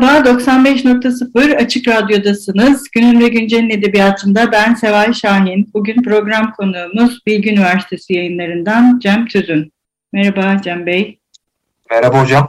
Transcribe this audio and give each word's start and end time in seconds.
Merhaba, 0.00 0.28
95.0 0.28 1.56
Açık 1.56 1.88
Radyo'dasınız. 1.88 2.90
Günün 2.90 3.20
ve 3.20 3.28
Güncel'in 3.28 3.70
edebiyatında 3.70 4.52
ben 4.52 4.74
Seval 4.74 5.12
Şahin. 5.12 5.70
Bugün 5.74 6.02
program 6.02 6.52
konuğumuz 6.52 7.26
Bilgi 7.26 7.50
Üniversitesi 7.50 8.14
yayınlarından 8.14 8.98
Cem 8.98 9.26
Tüzün. 9.26 9.72
Merhaba 10.12 10.62
Cem 10.62 10.86
Bey. 10.86 11.18
Merhaba 11.90 12.22
hocam. 12.22 12.48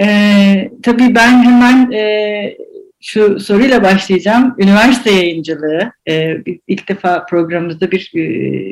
Ee, 0.00 0.70
tabii 0.82 1.14
ben 1.14 1.42
hemen 1.42 1.90
e, 1.92 2.56
şu 3.00 3.40
soruyla 3.40 3.82
başlayacağım. 3.82 4.54
Üniversite 4.58 5.10
yayıncılığı. 5.10 5.92
Ee, 6.08 6.36
ilk 6.68 6.88
defa 6.88 7.26
programımızda 7.26 7.90
bir 7.90 8.12
e, 8.14 8.20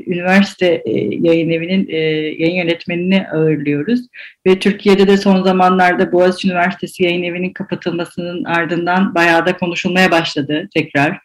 üniversite 0.06 0.82
e, 0.84 0.92
yayın 1.00 1.50
evinin 1.50 1.88
e, 1.88 1.96
yayın 2.38 2.56
yönetmenini 2.56 3.26
ağırlıyoruz. 3.28 4.00
Ve 4.46 4.58
Türkiye'de 4.58 5.06
de 5.06 5.16
son 5.16 5.42
zamanlarda 5.42 6.12
Boğaziçi 6.12 6.48
Üniversitesi 6.48 7.04
yayın 7.04 7.22
evinin 7.22 7.52
kapatılmasının 7.52 8.44
ardından 8.44 9.14
bayağı 9.14 9.46
da 9.46 9.56
konuşulmaya 9.56 10.10
başladı 10.10 10.68
tekrar. 10.74 11.18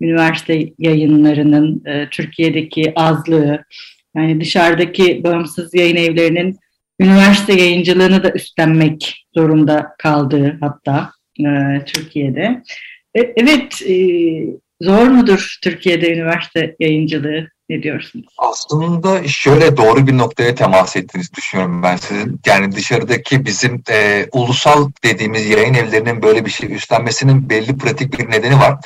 Üniversite 0.00 0.68
yayınlarının 0.78 1.82
e, 1.86 2.08
Türkiye'deki 2.10 2.92
azlığı, 2.96 3.64
yani 4.16 4.40
dışarıdaki 4.40 5.24
bağımsız 5.24 5.74
yayın 5.74 5.96
evlerinin 5.96 6.58
üniversite 7.00 7.52
yayıncılığını 7.52 8.24
da 8.24 8.30
üstlenmek 8.30 9.26
zorunda 9.34 9.94
kaldığı 9.98 10.58
hatta 10.60 11.10
e, 11.44 11.84
Türkiye'de. 11.84 12.62
E, 13.14 13.20
evet, 13.36 13.82
e, 13.88 13.94
zor 14.80 15.06
mudur 15.06 15.58
Türkiye'de 15.62 16.12
üniversite 16.12 16.76
yayıncılığı? 16.80 17.48
Ne 17.68 17.82
diyorsunuz? 17.82 18.26
Aslında 18.38 19.28
şöyle 19.28 19.76
doğru 19.76 20.06
bir 20.06 20.18
noktaya 20.18 20.54
temas 20.54 20.96
ettiğinizi 20.96 21.34
düşünüyorum 21.34 21.82
ben 21.82 21.96
sizin. 21.96 22.40
Yani 22.46 22.72
dışarıdaki 22.72 23.44
bizim 23.44 23.82
e, 23.90 24.26
ulusal 24.32 24.90
dediğimiz 25.04 25.50
yayın 25.50 25.74
evlerinin 25.74 26.22
böyle 26.22 26.44
bir 26.44 26.50
şey 26.50 26.74
üstlenmesinin 26.74 27.50
belli 27.50 27.76
pratik 27.78 28.18
bir 28.18 28.30
nedeni 28.30 28.54
var. 28.54 28.78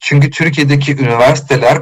Çünkü 0.00 0.30
Türkiye'deki 0.30 0.92
üniversiteler 0.92 1.78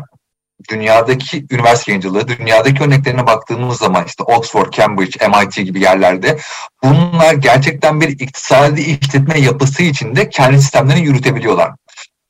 dünyadaki 0.70 1.46
üniversite 1.50 1.92
yayıncılığı, 1.92 2.28
dünyadaki 2.28 2.82
örneklerine 2.82 3.26
baktığımız 3.26 3.78
zaman 3.78 4.04
işte 4.06 4.22
Oxford, 4.22 4.72
Cambridge, 4.72 5.28
MIT 5.28 5.54
gibi 5.54 5.80
yerlerde 5.80 6.38
bunlar 6.82 7.34
gerçekten 7.34 8.00
bir 8.00 8.08
iktisadi 8.08 8.80
işletme 8.80 9.40
yapısı 9.40 9.82
içinde 9.82 10.28
kendi 10.28 10.58
sistemlerini 10.58 11.04
yürütebiliyorlar. 11.04 11.72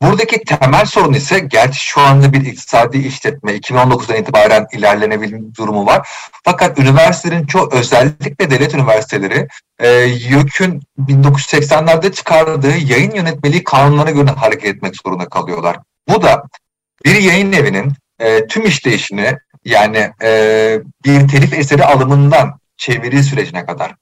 Buradaki 0.03 0.41
temel 0.45 0.87
sorun 0.87 1.13
ise 1.13 1.39
gerçi 1.39 1.81
şu 1.81 2.01
anda 2.01 2.33
bir 2.33 2.41
iktisadi 2.41 2.99
işletme 2.99 3.53
2019'dan 3.57 4.17
itibaren 4.17 4.67
ilerlenebilme 4.73 5.55
durumu 5.59 5.87
var. 5.87 6.09
Fakat 6.45 6.79
üniversitelerin 6.79 7.47
çoğu 7.47 7.69
özellikle 7.73 8.51
devlet 8.51 8.75
üniversiteleri 8.75 9.49
e, 9.79 9.89
YÖK'ün 10.05 10.83
1980'lerde 10.99 12.13
çıkardığı 12.13 12.77
yayın 12.77 13.15
yönetmeliği 13.15 13.65
kanunlarına 13.65 14.11
göre 14.11 14.31
hareket 14.31 14.77
etmek 14.77 14.97
zorunda 14.97 15.29
kalıyorlar. 15.29 15.79
Bu 16.09 16.23
da 16.23 16.43
bir 17.05 17.15
yayın 17.15 17.53
evinin 17.53 17.93
e, 18.25 18.47
tüm 18.47 18.67
işleyişini 18.67 19.39
yani 19.65 20.11
e, 20.23 20.81
bir 21.05 21.29
telif 21.29 21.53
eseri 21.53 21.85
alımından 21.85 22.59
çeviri 22.77 23.23
sürecine 23.23 23.67
kadar 23.67 23.95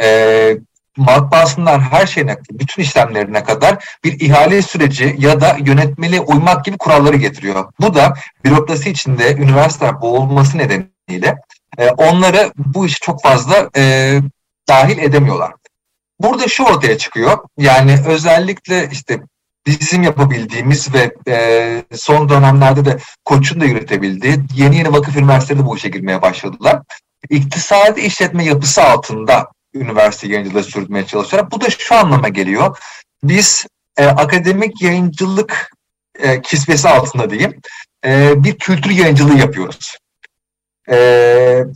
e, 0.00 0.58
matbaasından 0.96 1.80
her 1.80 2.06
şeyine, 2.06 2.36
bütün 2.50 2.82
işlemlerine 2.82 3.44
kadar 3.44 3.84
bir 4.04 4.20
ihale 4.20 4.62
süreci 4.62 5.16
ya 5.18 5.40
da 5.40 5.56
yönetmeliğe 5.64 6.20
uymak 6.20 6.64
gibi 6.64 6.78
kuralları 6.78 7.16
getiriyor. 7.16 7.72
Bu 7.80 7.94
da 7.94 8.14
bürokrasi 8.44 8.90
içinde 8.90 9.34
üniversiteler 9.36 10.00
boğulması 10.00 10.58
nedeniyle 10.58 11.36
e, 11.78 11.90
onları 11.90 12.52
bu 12.56 12.86
işi 12.86 13.00
çok 13.00 13.22
fazla 13.22 13.70
e, 13.76 14.14
dahil 14.68 14.98
edemiyorlar. 14.98 15.52
Burada 16.20 16.48
şu 16.48 16.64
ortaya 16.64 16.98
çıkıyor. 16.98 17.38
Yani 17.58 17.96
özellikle 18.06 18.88
işte 18.92 19.20
bizim 19.66 20.02
yapabildiğimiz 20.02 20.94
ve 20.94 21.14
e, 21.28 21.84
son 21.96 22.28
dönemlerde 22.28 22.84
de 22.84 22.98
Koç'un 23.24 23.60
da 23.60 23.64
yürütebildiği 23.64 24.38
yeni 24.54 24.76
yeni 24.76 24.92
vakıf 24.92 25.16
üniversiteleri 25.16 25.62
de 25.62 25.66
bu 25.66 25.76
işe 25.76 25.88
girmeye 25.88 26.22
başladılar. 26.22 26.82
İktisadi 27.30 28.00
işletme 28.00 28.44
yapısı 28.44 28.82
altında 28.82 29.48
üniversite 29.74 30.28
yayıncılığı 30.28 30.64
sürdürmeye 30.64 31.06
çalışıyorlar. 31.06 31.50
Bu 31.50 31.60
da 31.60 31.70
şu 31.70 31.94
anlama 31.94 32.28
geliyor. 32.28 32.78
Biz 33.22 33.66
e, 33.96 34.06
akademik 34.06 34.82
yayıncılık 34.82 35.70
e, 36.18 36.42
kisvesi 36.42 36.88
altında 36.88 37.30
diyeyim 37.30 37.60
e, 38.04 38.44
bir 38.44 38.58
kültür 38.58 38.90
yayıncılığı 38.90 39.38
yapıyoruz. 39.38 39.96
E, 40.90 40.96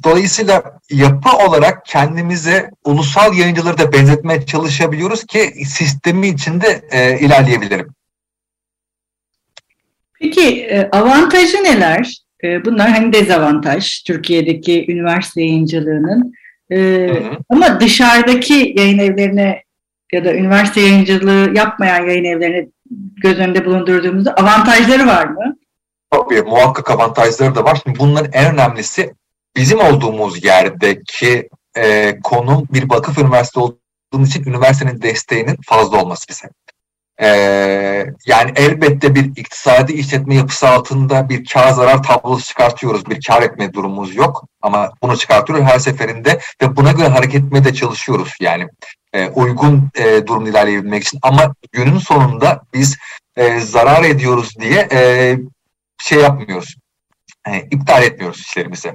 dolayısıyla 0.05 0.63
yapı 0.91 1.37
olarak 1.49 1.87
kendimize 1.87 2.71
ulusal 2.85 3.35
yayıncıları 3.35 3.79
da 3.79 3.93
benzetmeye 3.93 4.47
çalışabiliyoruz 4.47 5.27
ki 5.27 5.41
sistemi 5.67 6.29
içinde 6.29 6.83
e, 6.91 7.19
ilerleyebilirim. 7.19 7.89
Peki 10.21 10.61
e, 10.61 10.91
avantajı 10.91 11.57
neler? 11.65 12.17
E, 12.45 12.65
bunlar 12.65 12.91
hani 12.91 13.13
dezavantaj 13.13 14.03
Türkiye'deki 14.03 14.93
üniversite 14.93 15.41
yayıncılığının. 15.41 16.33
E, 16.73 17.09
ama 17.49 17.81
dışarıdaki 17.81 18.75
yayın 18.77 18.99
evlerine 18.99 19.63
ya 20.13 20.25
da 20.25 20.35
üniversite 20.35 20.81
yayıncılığı 20.81 21.51
yapmayan 21.55 22.07
yayın 22.07 22.25
evlerine 22.25 22.69
göz 23.23 23.39
önünde 23.39 23.65
bulundurduğumuzda 23.65 24.35
avantajları 24.35 25.07
var 25.07 25.27
mı? 25.27 25.57
Tabii 26.11 26.43
muhakkak 26.43 26.91
avantajları 26.91 27.55
da 27.55 27.65
var. 27.65 27.81
Şimdi 27.85 27.99
bunların 27.99 28.33
en 28.33 28.55
önemlisi 28.55 29.15
bizim 29.57 29.81
olduğumuz 29.81 30.45
yerdeki 30.45 31.49
e, 31.77 32.19
konum 32.25 32.69
bir 32.73 32.91
vakıf 32.91 33.19
üniversite 33.19 33.61
olduğumuz 33.61 34.29
için 34.29 34.45
üniversitenin 34.45 35.03
desteğinin 35.03 35.57
fazla 35.67 36.03
olması 36.03 36.29
bize. 36.29 36.49
E, 37.23 37.29
yani 38.27 38.53
elbette 38.57 39.15
bir 39.15 39.25
iktisadi 39.25 39.93
işletme 39.93 40.35
yapısı 40.35 40.69
altında 40.69 41.29
bir 41.29 41.45
kar 41.45 41.71
zarar 41.71 42.03
tablosu 42.03 42.47
çıkartıyoruz. 42.47 43.11
Bir 43.11 43.21
kar 43.27 43.43
etme 43.43 43.73
durumumuz 43.73 44.17
yok 44.17 44.45
ama 44.63 44.93
bunu 45.03 45.17
çıkartıyoruz 45.17 45.65
her 45.65 45.79
seferinde 45.79 46.41
ve 46.63 46.77
buna 46.77 46.93
göre 46.93 47.09
hareket 47.09 47.45
etmeye 47.45 47.65
de 47.65 47.75
çalışıyoruz. 47.75 48.35
Yani 48.41 48.69
e, 49.13 49.29
uygun 49.29 49.91
e, 49.95 50.27
durum 50.27 50.47
ilerleyebilmek 50.47 51.03
için 51.05 51.19
ama 51.23 51.55
günün 51.73 51.99
sonunda 51.99 52.63
biz 52.75 52.97
e, 53.37 53.61
zarar 53.61 54.05
ediyoruz 54.05 54.55
diye 54.61 54.89
e, 54.93 55.37
şey 56.01 56.19
yapmıyoruz. 56.19 56.77
E, 57.49 57.61
iptal 57.61 58.03
etmiyoruz 58.03 58.41
işlerimizi 58.41 58.95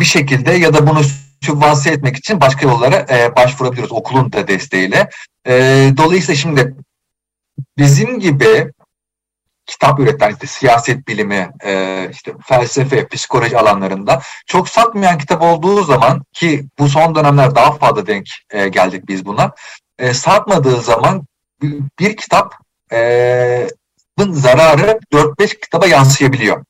bir 0.00 0.04
şekilde 0.04 0.52
ya 0.52 0.74
da 0.74 0.86
bunu 0.86 1.00
sübvanse 1.42 1.90
etmek 1.90 2.16
için 2.16 2.40
başka 2.40 2.68
yollara 2.68 3.06
e, 3.10 3.36
başvurabiliyoruz 3.36 3.92
okulun 3.92 4.32
da 4.32 4.48
desteğiyle. 4.48 5.08
E, 5.46 5.52
dolayısıyla 5.96 6.36
şimdi 6.36 6.74
bizim 7.78 8.20
gibi 8.20 8.72
kitap 9.66 10.00
üreten 10.00 10.32
işte 10.32 10.46
siyaset 10.46 11.08
bilimi, 11.08 11.50
e, 11.64 12.08
işte 12.12 12.32
felsefe, 12.46 13.08
psikoloji 13.08 13.58
alanlarında 13.58 14.20
çok 14.46 14.68
satmayan 14.68 15.18
kitap 15.18 15.42
olduğu 15.42 15.84
zaman 15.84 16.22
ki 16.32 16.64
bu 16.78 16.88
son 16.88 17.14
dönemler 17.14 17.54
daha 17.54 17.72
fazla 17.72 18.06
denk 18.06 18.26
e, 18.50 18.68
geldik 18.68 19.08
biz 19.08 19.26
buna. 19.26 19.52
E, 19.98 20.14
satmadığı 20.14 20.80
zaman 20.80 21.26
bir, 22.00 22.16
kitap 22.16 22.54
e, 22.92 23.68
zararı 24.18 24.98
4-5 25.12 25.60
kitaba 25.60 25.86
yansıyabiliyor. 25.86 26.64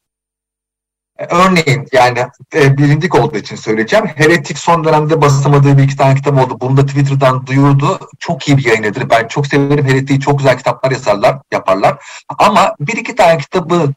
Örneğin 1.18 1.86
yani 1.92 2.18
e, 2.54 2.78
bilindik 2.78 3.14
olduğu 3.14 3.36
için 3.36 3.56
söyleyeceğim. 3.56 4.06
Heretik 4.06 4.58
son 4.58 4.84
dönemde 4.84 5.20
basamadığı 5.20 5.78
bir 5.78 5.82
iki 5.82 5.96
tane 5.96 6.14
kitap 6.14 6.38
oldu. 6.38 6.58
Bunu 6.60 6.76
da 6.76 6.86
Twitter'dan 6.86 7.46
duyurdu. 7.46 7.98
Çok 8.18 8.48
iyi 8.48 8.58
bir 8.58 8.64
yayın 8.64 8.82
edilir. 8.82 9.10
Ben 9.10 9.28
çok 9.28 9.46
severim 9.46 9.84
Heretik'i. 9.84 10.20
Çok 10.20 10.38
güzel 10.38 10.58
kitaplar 10.58 10.90
yazarlar, 10.90 11.38
yaparlar. 11.52 12.04
Ama 12.38 12.74
bir 12.80 12.96
iki 12.96 13.14
tane 13.14 13.38
kitabı 13.38 13.92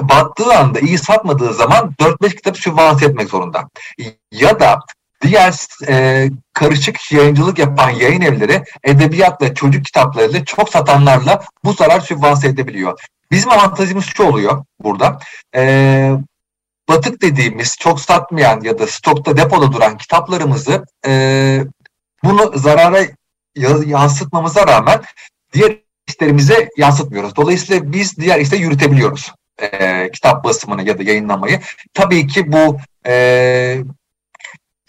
battığı 0.00 0.54
anda 0.54 0.80
iyi 0.80 0.98
satmadığı 0.98 1.54
zaman 1.54 1.94
4-5 2.00 2.36
kitap 2.36 2.58
sübvanse 2.58 3.06
etmek 3.06 3.28
zorunda. 3.28 3.68
Ya 4.32 4.60
da 4.60 4.78
diğer 5.22 5.54
e, 5.88 6.26
karışık 6.52 7.12
yayıncılık 7.12 7.58
yapan 7.58 7.90
yayın 7.90 8.20
evleri 8.20 8.64
edebiyatla 8.84 9.54
çocuk 9.54 9.84
kitaplarıyla 9.84 10.44
çok 10.44 10.68
satanlarla 10.68 11.44
bu 11.64 11.72
zarar 11.72 12.00
sübvanse 12.00 12.48
edebiliyor. 12.48 13.00
Bizim 13.30 13.50
avantajımız 13.50 14.04
şu 14.04 14.22
oluyor 14.22 14.64
burada. 14.82 15.18
E, 15.54 16.12
batık 16.88 17.22
dediğimiz 17.22 17.76
çok 17.80 18.00
satmayan 18.00 18.60
ya 18.60 18.78
da 18.78 18.86
stokta 18.86 19.36
depoda 19.36 19.72
duran 19.72 19.98
kitaplarımızı 19.98 20.84
e, 21.06 21.64
bunu 22.24 22.58
zarara 22.58 23.00
yansıtmamıza 23.86 24.66
rağmen 24.66 25.02
diğer 25.52 25.76
işlerimize 26.08 26.68
yansıtmıyoruz. 26.76 27.36
Dolayısıyla 27.36 27.92
biz 27.92 28.16
diğer 28.16 28.40
işte 28.40 28.56
yürütebiliyoruz 28.56 29.32
e, 29.62 30.10
kitap 30.10 30.44
basımını 30.44 30.88
ya 30.88 30.98
da 30.98 31.02
yayınlamayı. 31.02 31.60
Tabii 31.94 32.26
ki 32.26 32.52
bu 32.52 32.78
e, 33.06 33.82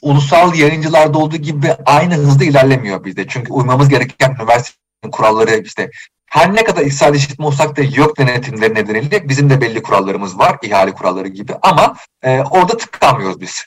ulusal 0.02 0.56
yayıncılarda 0.56 1.18
olduğu 1.18 1.38
gibi 1.38 1.74
aynı 1.86 2.16
hızda 2.16 2.44
ilerlemiyor 2.44 3.06
bizde. 3.06 3.28
Çünkü 3.28 3.54
uymamız 3.54 3.90
gereken 3.90 4.36
üniversitenin 4.40 5.12
kuralları 5.12 5.62
işte 5.66 5.92
her 6.26 6.56
ne 6.56 6.64
kadar 6.64 6.82
iktisadi 6.82 7.18
işletme 7.18 7.46
olsak 7.46 7.78
da 7.78 7.82
yok 7.82 8.18
denetimleri 8.18 8.76
nedeniyle 8.76 9.30
bizim 9.30 9.50
de 9.50 9.62
belli 9.62 9.84
kurallarımız 9.84 10.40
var, 10.40 10.58
ihale 10.62 10.92
kuralları 10.92 11.28
gibi 11.28 11.54
ama 11.62 11.96
e, 12.24 12.42
orada 12.42 12.78
tıkanmıyoruz 12.78 13.42
biz. 13.42 13.66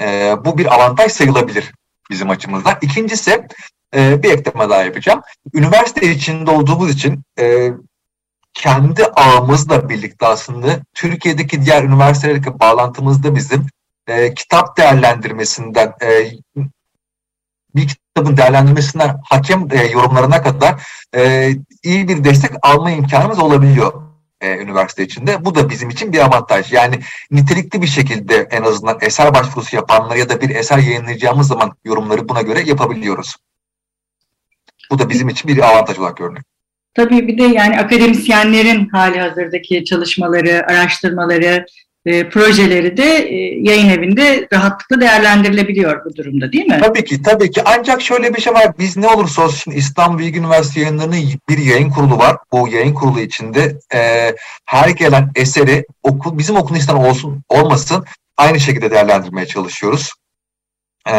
E, 0.00 0.34
bu 0.44 0.58
bir 0.58 0.74
avantaj 0.74 1.12
sayılabilir 1.12 1.72
bizim 2.10 2.30
açımızdan. 2.30 2.78
İkincisi 2.82 3.46
e, 3.94 4.22
bir 4.22 4.30
ekleme 4.30 4.70
daha 4.70 4.82
yapacağım. 4.82 5.22
Üniversite 5.54 6.12
içinde 6.12 6.50
olduğumuz 6.50 6.90
için 6.90 7.22
e, 7.38 7.70
kendi 8.54 9.04
ağımızla 9.04 9.88
birlikte 9.88 10.26
aslında 10.26 10.80
Türkiye'deki 10.94 11.64
diğer 11.64 11.82
üniversitelerle 11.82 12.60
bağlantımızda 12.60 13.34
bizim 13.34 13.66
e, 14.08 14.34
kitap 14.34 14.76
değerlendirmesinden 14.76 15.94
e, 16.02 16.30
bir 17.74 17.88
kitabın 17.88 18.36
değerlendirmesinden 18.36 19.20
hakem 19.24 19.68
e, 19.72 19.84
yorumlarına 19.86 20.42
kadar 20.42 20.82
e, 21.14 21.50
iyi 21.82 22.08
bir 22.08 22.24
destek 22.24 22.50
alma 22.62 22.90
imkanımız 22.90 23.38
olabiliyor 23.38 24.06
e, 24.40 24.58
üniversite 24.58 25.04
içinde. 25.04 25.44
Bu 25.44 25.54
da 25.54 25.70
bizim 25.70 25.90
için 25.90 26.12
bir 26.12 26.18
avantaj. 26.18 26.72
Yani 26.72 27.00
nitelikli 27.30 27.82
bir 27.82 27.86
şekilde 27.86 28.48
en 28.50 28.62
azından 28.62 28.98
eser 29.00 29.34
başvurusu 29.34 29.76
yapanlar 29.76 30.16
ya 30.16 30.28
da 30.28 30.40
bir 30.40 30.50
eser 30.50 30.78
yayınlayacağımız 30.78 31.48
zaman 31.48 31.72
yorumları 31.84 32.28
buna 32.28 32.42
göre 32.42 32.60
yapabiliyoruz. 32.60 33.36
Bu 34.90 34.98
da 34.98 35.10
bizim 35.10 35.28
için 35.28 35.48
bir 35.48 35.58
avantaj 35.58 35.98
olarak 35.98 36.16
görünüyor. 36.16 36.44
Tabii 36.94 37.28
bir 37.28 37.38
de 37.38 37.42
yani 37.42 37.78
akademisyenlerin 37.80 38.88
hali 38.88 39.20
hazırdaki 39.20 39.84
çalışmaları, 39.84 40.66
araştırmaları, 40.66 41.66
e, 42.06 42.28
projeleri 42.28 42.96
de 42.96 43.04
e, 43.04 43.34
yayın 43.60 43.88
evinde 43.88 44.48
rahatlıkla 44.52 45.00
değerlendirilebiliyor 45.00 46.04
bu 46.04 46.16
durumda 46.16 46.52
değil 46.52 46.66
mi? 46.66 46.80
Tabii 46.82 47.04
ki 47.04 47.22
tabii 47.22 47.50
ki 47.50 47.62
ancak 47.64 48.02
şöyle 48.02 48.34
bir 48.34 48.40
şey 48.40 48.52
var 48.52 48.78
biz 48.78 48.96
ne 48.96 49.08
olursa 49.08 49.42
olsun 49.42 49.72
İstanbul 49.72 50.18
Bilgi 50.18 50.38
Üniversitesi 50.38 50.80
yayınlarının 50.80 51.18
bir 51.48 51.58
yayın 51.58 51.90
kurulu 51.90 52.18
var. 52.18 52.36
Bu 52.52 52.68
yayın 52.68 52.94
kurulu 52.94 53.20
içinde 53.20 53.76
e, 53.94 54.32
her 54.66 54.88
gelen 54.88 55.30
eseri 55.34 55.84
okul 56.02 56.38
bizim 56.38 56.56
okulun 56.56 56.78
isteyen 56.78 56.96
olsun 56.96 57.42
olmasın 57.48 58.04
aynı 58.36 58.60
şekilde 58.60 58.90
değerlendirmeye 58.90 59.46
çalışıyoruz. 59.46 60.12
E, 61.08 61.12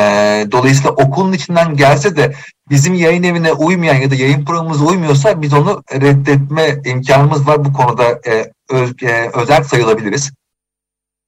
dolayısıyla 0.51 0.91
okulun 0.91 1.33
içinden 1.33 1.75
gelse 1.75 2.15
de 2.15 2.33
bizim 2.69 2.93
yayın 2.93 3.23
evine 3.23 3.53
uymayan 3.53 3.95
ya 3.95 4.11
da 4.11 4.15
yayın 4.15 4.45
programımıza 4.45 4.85
uymuyorsa 4.85 5.41
biz 5.41 5.53
onu 5.53 5.83
reddetme 5.91 6.81
imkanımız 6.85 7.47
var. 7.47 7.65
Bu 7.65 7.73
konuda 7.73 8.19
e, 8.27 8.51
öz, 8.69 9.03
e, 9.03 9.29
özel 9.33 9.63
sayılabiliriz. 9.63 10.31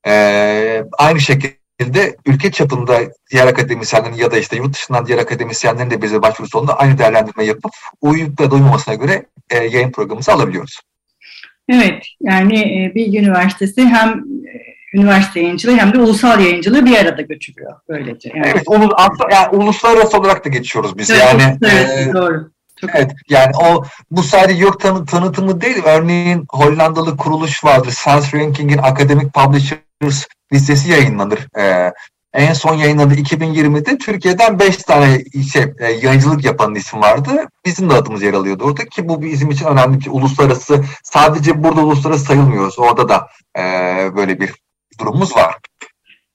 E, 0.08 0.84
aynı 0.98 1.20
şekilde 1.20 2.16
ülke 2.26 2.52
çapında 2.52 3.00
diğer 3.32 3.48
akademisyenlerin 3.48 4.16
ya 4.16 4.32
da 4.32 4.38
işte 4.38 4.56
yurt 4.56 4.74
dışından 4.74 5.06
diğer 5.06 5.18
akademisyenlerin 5.18 5.90
de 5.90 6.02
bize 6.02 6.22
başvuru 6.22 6.48
sonunda 6.48 6.80
aynı 6.80 6.98
değerlendirme 6.98 7.46
yapıp 7.46 7.72
uyup 8.02 8.38
da 8.38 8.52
duymamasına 8.52 8.96
göre 8.96 9.26
e, 9.50 9.58
yayın 9.58 9.92
programımızı 9.92 10.32
alabiliyoruz. 10.32 10.80
Evet, 11.70 12.04
yani 12.22 12.60
e, 12.60 12.96
Bilgi 12.96 13.20
Üniversitesi 13.20 13.86
hem 13.86 14.10
e, 14.10 14.70
üniversite 14.94 15.40
yayıncılığı 15.40 15.78
hem 15.78 15.94
de 15.94 15.98
ulusal 15.98 16.40
yayıncılığı 16.40 16.86
bir 16.86 16.98
arada 16.98 17.22
götürüyor 17.22 17.74
böylece. 17.90 18.30
Yani. 18.36 18.48
Evet, 18.54 18.64
ulu, 18.68 18.96
yani 19.32 19.48
uluslararası 19.52 20.18
olarak 20.18 20.46
da 20.46 20.50
geçiyoruz 20.50 20.98
biz. 20.98 21.10
Evet, 21.10 21.22
yani 21.24 21.58
evet, 21.64 22.08
e, 22.08 22.14
doğru. 22.14 22.52
Çok 22.82 22.90
evet 22.96 23.12
yani 23.30 23.52
o 23.64 23.84
bu 24.12 24.24
sadece 24.24 24.64
yok 24.64 24.80
tanı, 24.80 25.06
tanıtımı 25.06 25.62
değil. 25.62 25.84
Örneğin 25.86 26.46
Hollandalı 26.52 27.18
kuruluş 27.18 27.64
vardır. 27.64 27.92
Science 27.92 28.28
Ranking'in 28.34 28.78
Academic 28.78 29.30
Publisher 29.30 29.78
listesi 30.54 30.92
yayınlanır. 30.92 31.40
Ee, 31.58 31.92
en 32.34 32.54
son 32.54 32.76
yayınladığı 32.76 33.16
2020'de 33.16 33.98
Türkiye'den 33.98 34.60
5 34.60 34.78
tane 34.78 35.24
şey, 35.54 35.64
e, 35.80 35.92
yayıncılık 35.92 36.46
yapan 36.46 36.76
isim 36.76 37.02
vardı. 37.02 37.48
Bizim 37.66 37.90
de 37.90 37.94
adımız 37.94 38.24
yer 38.24 38.34
alıyordu 38.34 38.64
orada 38.64 38.86
ki 38.86 39.10
bu 39.10 39.22
bizim 39.22 39.52
için 39.52 39.66
önemli 39.66 40.00
ki 40.00 40.10
uluslararası 40.10 40.84
sadece 41.04 41.64
burada 41.64 41.82
uluslararası 41.82 42.26
sayılmıyoruz. 42.26 42.80
Orada 42.80 43.10
da 43.10 43.28
e, 43.58 43.62
böyle 44.16 44.40
bir 44.40 44.50
durumumuz 45.00 45.36
var. 45.36 45.56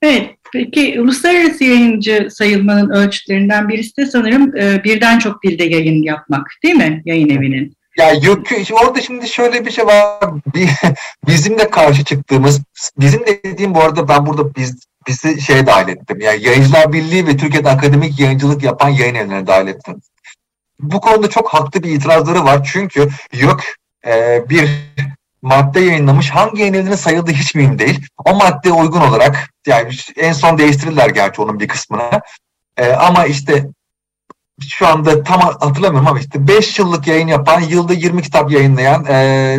Evet, 0.02 0.31
peki 0.52 1.00
uluslararası 1.00 1.64
yayıncı 1.64 2.28
sayılmanın 2.31 2.90
ölçütlerinden 2.90 3.69
birisi 3.69 3.96
de 3.96 4.06
sanırım 4.06 4.56
e, 4.56 4.84
birden 4.84 5.19
çok 5.19 5.43
dilde 5.43 5.64
yayın 5.64 6.02
yapmak 6.02 6.46
değil 6.62 6.75
mi 6.75 7.02
yayın 7.05 7.28
evinin? 7.28 7.76
Ya 7.96 8.12
yok 8.12 8.46
orada 8.82 9.00
şimdi 9.00 9.29
şöyle 9.29 9.67
bir 9.67 9.70
şey 9.70 9.87
var. 9.87 10.31
Bizim 11.26 11.58
de 11.58 11.70
karşı 11.70 12.05
çıktığımız, 12.05 12.61
bizim 12.99 13.26
dediğim 13.26 13.75
bu 13.75 13.81
arada 13.81 14.08
ben 14.08 14.26
burada 14.26 14.55
biz 14.55 14.87
bizi 15.06 15.41
şeye 15.41 15.67
dahil 15.67 15.88
ettim. 15.88 16.20
Yani 16.20 16.43
Yayıncılar 16.43 16.93
Birliği 16.93 17.26
ve 17.26 17.37
Türkiye'de 17.37 17.70
akademik 17.70 18.20
yayıncılık 18.20 18.62
yapan 18.62 18.88
yayın 18.88 19.14
evlerine 19.14 19.46
dahil 19.46 19.67
ettim. 19.67 20.00
Bu 20.81 21.00
konuda 21.00 21.31
çok 21.31 21.55
haklı 21.55 21.82
bir 21.82 21.91
itirazları 21.91 22.44
var. 22.44 22.70
Çünkü 22.73 23.08
yok 23.32 23.61
e, 24.06 24.43
bir 24.49 24.69
madde 25.43 25.81
yayınlamış 25.81 26.31
hangi 26.31 26.61
yayın 26.61 26.75
evlerine 26.75 26.97
sayıldığı 26.97 27.32
hiç 27.32 27.55
mühim 27.55 27.79
değil. 27.79 28.06
O 28.25 28.35
maddeye 28.35 28.75
uygun 28.75 29.00
olarak 29.00 29.50
yani 29.67 29.93
en 30.17 30.32
son 30.32 30.58
değiştirirler 30.58 31.08
gerçi 31.08 31.43
onun 31.43 31.61
bir 31.61 31.69
kısmını. 31.69 32.11
E, 32.76 32.93
ama 32.93 33.26
işte 33.26 33.67
şu 34.61 34.87
anda 34.87 35.23
tam 35.23 35.41
hatırlamıyorum 35.41 36.09
ama 36.09 36.21
işte 36.21 36.49
5 36.49 36.79
yıllık 36.79 37.06
yayın 37.06 37.29
yapan, 37.29 37.61
yılda 37.61 37.93
20 37.93 38.23
kitap 38.23 38.51
yayınlayan, 38.51 39.05
e, 39.05 39.59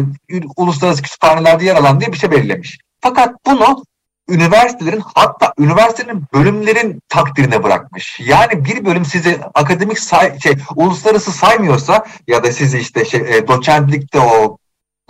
uluslararası 0.57 1.01
kütüphanelerde 1.01 1.65
yer 1.65 1.75
alan 1.75 1.99
diye 1.99 2.13
bir 2.13 2.17
şey 2.17 2.31
belirlemiş. 2.31 2.77
Fakat 3.01 3.35
bunu 3.45 3.83
üniversitelerin 4.29 5.03
hatta 5.15 5.53
üniversitenin 5.59 6.23
bölümlerin 6.33 7.01
takdirine 7.09 7.63
bırakmış. 7.63 8.19
Yani 8.19 8.65
bir 8.65 8.85
bölüm 8.85 9.05
sizi 9.05 9.39
akademik 9.53 9.99
say, 9.99 10.39
şey 10.39 10.53
uluslararası 10.75 11.31
saymıyorsa 11.31 12.05
ya 12.27 12.43
da 12.43 12.51
sizi 12.51 12.79
işte 12.79 13.05
şey 13.05 13.19
e, 13.19 13.47
doçentlikte 13.47 14.19
o 14.19 14.57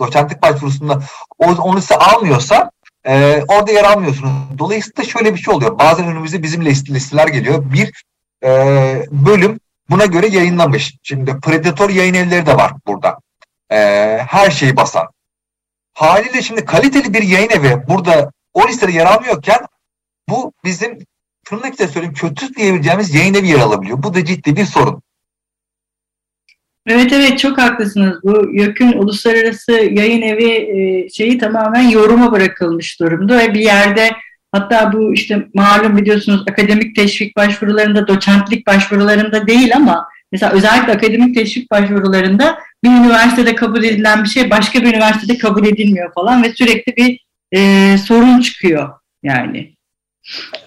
doçentlik 0.00 0.42
başvurusunda 0.42 1.00
o, 1.38 1.46
onu 1.46 1.80
size 1.80 1.96
almıyorsa 1.96 2.70
e, 3.06 3.42
orada 3.48 3.72
yer 3.72 3.84
almıyorsunuz. 3.84 4.32
Dolayısıyla 4.58 5.04
şöyle 5.04 5.34
bir 5.34 5.40
şey 5.40 5.54
oluyor. 5.54 5.78
Bazen 5.78 6.06
önümüze 6.06 6.42
bizim 6.42 6.64
listeler 6.64 7.28
geliyor. 7.28 7.64
Bir 7.72 8.02
e, 8.44 8.50
bölüm 9.10 9.60
buna 9.90 10.06
göre 10.06 10.26
yayınlamış. 10.26 10.94
Şimdi 11.02 11.40
Predator 11.40 11.90
yayın 11.90 12.14
evleri 12.14 12.46
de 12.46 12.56
var 12.56 12.72
burada. 12.86 13.18
E, 13.70 13.76
her 14.28 14.50
şeyi 14.50 14.76
basan. 14.76 15.06
Haliyle 15.94 16.42
şimdi 16.42 16.64
kaliteli 16.64 17.14
bir 17.14 17.22
yayın 17.22 17.50
evi 17.50 17.88
burada 17.88 18.32
o 18.54 18.68
listede 18.68 18.92
yer 18.92 19.06
almıyorken 19.06 19.58
bu 20.28 20.52
bizim 20.64 20.98
tırnak 21.44 21.74
içinde 21.74 21.88
söyleyeyim 21.88 22.14
kötü 22.14 22.54
diyebileceğimiz 22.54 23.14
yayın 23.14 23.34
evi 23.34 23.48
yer 23.48 23.58
alabiliyor. 23.58 24.02
Bu 24.02 24.14
da 24.14 24.24
ciddi 24.24 24.56
bir 24.56 24.64
sorun. 24.64 25.02
Evet 26.86 27.12
evet 27.12 27.38
çok 27.38 27.58
haklısınız. 27.58 28.18
Bu 28.22 28.50
YÖK'ün 28.52 28.92
uluslararası 28.92 29.72
yayın 29.72 30.22
evi 30.22 30.50
e, 30.50 31.08
şeyi 31.08 31.38
tamamen 31.38 31.88
yoruma 31.88 32.32
bırakılmış 32.32 33.00
durumda 33.00 33.38
ve 33.38 33.54
bir 33.54 33.60
yerde 33.60 34.10
hatta 34.60 34.92
bu 34.92 35.12
işte 35.12 35.46
malum 35.54 35.96
biliyorsunuz 35.96 36.44
akademik 36.50 36.96
teşvik 36.96 37.36
başvurularında, 37.36 38.08
doçentlik 38.08 38.66
başvurularında 38.66 39.46
değil 39.46 39.76
ama 39.76 40.08
mesela 40.32 40.52
özellikle 40.52 40.92
akademik 40.92 41.34
teşvik 41.34 41.70
başvurularında 41.70 42.58
bir 42.84 42.88
üniversitede 42.88 43.54
kabul 43.54 43.84
edilen 43.84 44.24
bir 44.24 44.28
şey 44.28 44.50
başka 44.50 44.82
bir 44.82 44.86
üniversitede 44.86 45.38
kabul 45.38 45.66
edilmiyor 45.66 46.12
falan 46.12 46.42
ve 46.42 46.52
sürekli 46.54 46.96
bir 46.96 47.26
e, 47.52 47.98
sorun 47.98 48.40
çıkıyor 48.40 48.90
yani. 49.22 49.76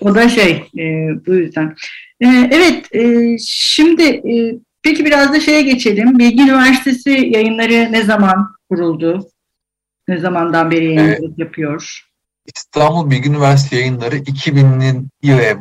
O 0.02 0.16
da 0.16 0.30
şey 0.30 0.64
e, 0.78 0.84
bu 1.28 1.36
yüzden. 1.36 1.76
E, 2.22 2.28
evet 2.28 2.96
e, 2.96 3.38
şimdi 3.48 4.04
e, 4.04 4.56
peki 4.84 5.06
biraz 5.06 5.34
da 5.34 5.40
şeye 5.40 5.62
geçelim. 5.62 6.20
Bilgi 6.20 6.44
Üniversitesi 6.44 7.10
yayınları 7.10 7.92
ne 7.92 8.04
zaman 8.04 8.56
kuruldu? 8.70 9.28
Ne 10.08 10.18
zamandan 10.18 10.72
beri 10.72 10.86
yayıncılık 10.86 11.30
evet. 11.30 11.40
yapıyor? 11.40 12.09
İstanbul 12.56 13.10
Bilgi 13.10 13.30
Üniversitesi 13.30 13.76
yayınları 13.76 14.18
2000'in 14.18 15.10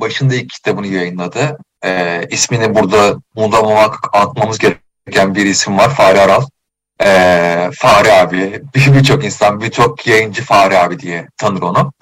başında 0.00 0.35
ilk 0.35 0.50
kitabını 0.50 0.87
yayınladı. 0.87 1.59
E, 1.85 2.23
ismini 2.30 2.75
burada 2.75 3.16
unutamamak, 3.37 3.99
atmamız 4.12 4.59
gereken 4.59 5.35
bir 5.35 5.47
isim 5.47 5.78
var. 5.78 5.90
Fahri 5.90 6.21
Aral 6.21 6.45
e, 7.04 7.71
Fahri 7.75 8.12
abi, 8.12 8.62
birçok 8.75 9.25
insan, 9.25 9.61
birçok 9.61 10.07
yayıncı 10.07 10.45
Fahri 10.45 10.78
abi 10.78 10.99
diye 10.99 11.28
tanır 11.37 11.62
onu. 11.62 11.92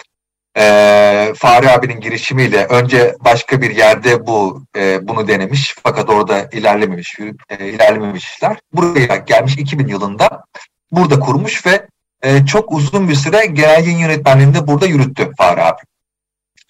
E, 0.59 1.33
Fahri 1.37 1.71
abinin 1.71 2.01
girişimiyle 2.01 2.67
önce 2.67 3.15
başka 3.21 3.63
bir 3.63 3.77
yerde 3.77 4.27
bu 4.27 4.65
e, 4.77 5.09
bunu 5.09 5.29
denemiş 5.29 5.75
fakat 5.83 6.11
orada 6.11 6.49
ilerlememiş, 6.53 7.19
e, 7.49 7.69
ilerlememişler. 7.69 8.57
Buraya 8.73 9.17
gelmiş 9.17 9.57
2000 9.57 9.89
yılında 9.89 10.45
burada 10.93 11.21
kurmuş 11.21 11.67
ve 11.67 11.87
e, 12.27 12.47
çok 12.47 12.73
uzun 12.73 13.09
bir 13.09 13.15
süre 13.15 13.47
genel 13.47 13.87
yayın 13.87 13.99
yönetmenliğinde 13.99 14.67
burada 14.67 14.87
yürüttü 14.87 15.31
Fahri 15.39 15.63
abi. 15.63 15.81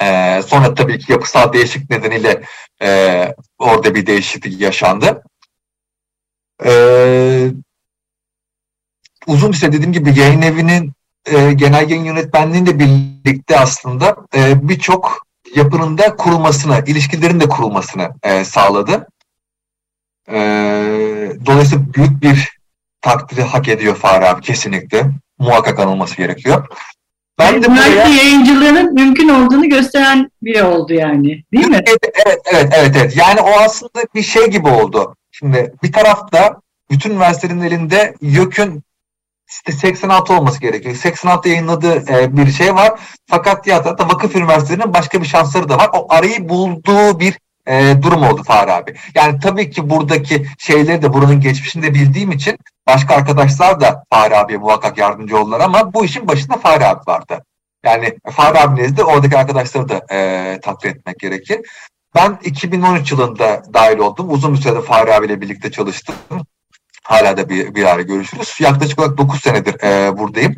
E, 0.03 0.43
sonra 0.43 0.75
tabii 0.75 0.99
ki 0.99 1.13
yapısal 1.13 1.53
değişik 1.53 1.91
nedeniyle 1.91 2.43
e, 2.83 3.35
orada 3.59 3.95
bir 3.95 4.07
değişiklik 4.07 4.61
yaşandı. 4.61 5.23
E, 6.65 6.71
uzun 9.27 9.53
bir 9.53 9.57
süre 9.57 9.73
dediğim 9.73 9.93
gibi 9.93 10.19
yayın 10.19 10.43
evinin 10.43 10.93
e, 11.27 11.53
genel 11.53 11.91
yayın 11.91 12.05
yönetmenliğinde 12.05 12.79
birlikte 12.79 13.59
aslında 13.59 14.17
e, 14.35 14.69
birçok 14.69 15.27
yapının 15.55 15.99
da 15.99 16.17
kurulmasını, 16.17 16.85
ilişkilerin 16.87 17.41
de 17.41 17.49
kurulmasını 17.49 18.11
e, 18.23 18.45
sağladı. 18.45 19.07
E, 20.29 20.37
dolayısıyla 21.47 21.85
büyük 21.95 22.23
bir 22.23 22.59
takdiri 23.01 23.43
hak 23.43 23.69
ediyor 23.69 23.97
Fahri 23.97 24.27
abi 24.27 24.41
kesinlikle. 24.41 25.11
Muhakkak 25.39 25.79
anılması 25.79 26.17
gerekiyor. 26.17 26.67
Ben 27.39 27.63
de 27.63 27.71
buraya... 27.71 28.09
yayıncılığının 28.09 28.95
mümkün 28.95 29.29
olduğunu 29.29 29.69
gösteren 29.69 30.31
biri 30.43 30.63
oldu 30.63 30.93
yani. 30.93 31.45
Değil 31.53 31.67
mi? 31.67 31.81
Evet, 31.87 32.15
evet, 32.27 32.41
evet, 32.53 32.73
evet, 32.73 32.97
evet. 32.97 33.17
Yani 33.17 33.41
o 33.41 33.51
aslında 33.61 34.05
bir 34.15 34.23
şey 34.23 34.51
gibi 34.51 34.69
oldu. 34.69 35.17
Şimdi 35.31 35.75
bir 35.83 35.93
tarafta 35.93 36.61
bütün 36.91 37.11
üniversitelerin 37.11 37.61
elinde 37.61 38.15
YÖK'ün 38.21 38.83
işte 39.49 39.73
86 39.73 40.35
olması 40.35 40.61
gerekiyor. 40.61 40.95
86 40.95 41.49
yayınladığı 41.49 42.13
e, 42.13 42.37
bir 42.37 42.51
şey 42.51 42.75
var. 42.75 43.01
Fakat 43.27 43.65
diğer 43.65 43.83
tarafta 43.83 44.09
vakıf 44.09 44.37
üniversitelerinin 44.37 44.95
başka 44.95 45.21
bir 45.21 45.27
şansları 45.27 45.69
da 45.69 45.79
var. 45.79 45.91
O 45.93 46.07
arayı 46.13 46.49
bulduğu 46.49 47.21
bir 47.21 47.39
e, 47.69 48.03
durum 48.03 48.23
oldu 48.23 48.43
Fahri 48.43 48.73
abi. 48.73 48.95
Yani 49.15 49.41
tabii 49.41 49.71
ki 49.71 49.91
buradaki 49.91 50.47
şeyleri 50.59 51.03
de 51.03 51.13
buranın 51.13 51.41
geçmişini 51.41 51.83
de 51.83 51.95
bildiğim 51.95 52.33
için 52.33 52.59
başka 52.87 53.15
arkadaşlar 53.15 53.81
da 53.81 54.05
Fahri 54.11 54.37
abiye 54.37 54.59
muhakkak 54.59 54.99
yardımcı 54.99 55.39
oldular 55.39 55.61
ama 55.61 55.95
bu 55.95 56.05
işin 56.05 56.29
başında 56.29 56.57
Fahri 56.57 56.87
abi 56.87 57.01
vardı. 57.07 57.45
Yani 57.85 58.19
Fahri 58.31 58.59
abi 58.59 58.83
nezdinde 58.83 59.05
oradaki 59.05 59.39
arkadaşları 59.39 59.89
da 59.89 60.07
e, 60.11 60.61
takdir 60.63 60.91
etmek 60.91 61.19
gerekir. 61.19 61.61
Ben 62.15 62.39
2013 62.45 63.13
yılında 63.13 63.63
dahil 63.75 63.99
oldum. 63.99 64.31
Uzun 64.31 64.55
bir 64.55 64.59
sürede 64.59 64.81
Fahri 64.81 65.15
abiyle 65.15 65.41
birlikte 65.41 65.71
çalıştım. 65.71 66.15
Hala 67.03 67.37
da 67.37 67.49
bir, 67.49 67.75
bir 67.75 67.85
ara 67.85 68.03
görüşürüz. 68.03 68.57
Yaklaşık 68.61 68.99
olarak 68.99 69.19
9 69.19 69.41
senedir 69.41 69.85
e, 69.85 70.19
buradayım. 70.19 70.57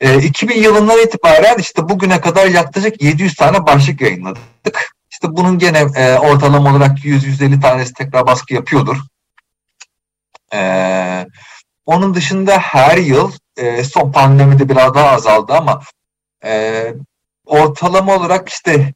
E, 0.00 0.22
2000 0.22 0.62
yılından 0.62 0.98
itibaren 0.98 1.58
işte 1.58 1.88
bugüne 1.88 2.20
kadar 2.20 2.46
yaklaşık 2.46 3.02
700 3.02 3.34
tane 3.34 3.66
başlık 3.66 4.00
yayınladık. 4.00 4.92
İşte 5.22 5.36
bunun 5.36 5.58
gene 5.58 5.78
e, 5.96 6.18
ortalama 6.18 6.70
olarak 6.70 6.98
100-150 6.98 7.60
tanesi 7.60 7.94
tekrar 7.94 8.26
baskı 8.26 8.54
yapıyordur. 8.54 8.96
E, 10.54 11.26
onun 11.86 12.14
dışında 12.14 12.58
her 12.58 12.96
yıl 12.96 13.32
e, 13.56 13.84
son 13.84 14.12
pandemide 14.12 14.68
biraz 14.68 14.94
daha 14.94 15.10
azaldı 15.10 15.52
ama 15.52 15.82
e, 16.44 16.84
ortalama 17.46 18.16
olarak 18.16 18.48
işte 18.48 18.94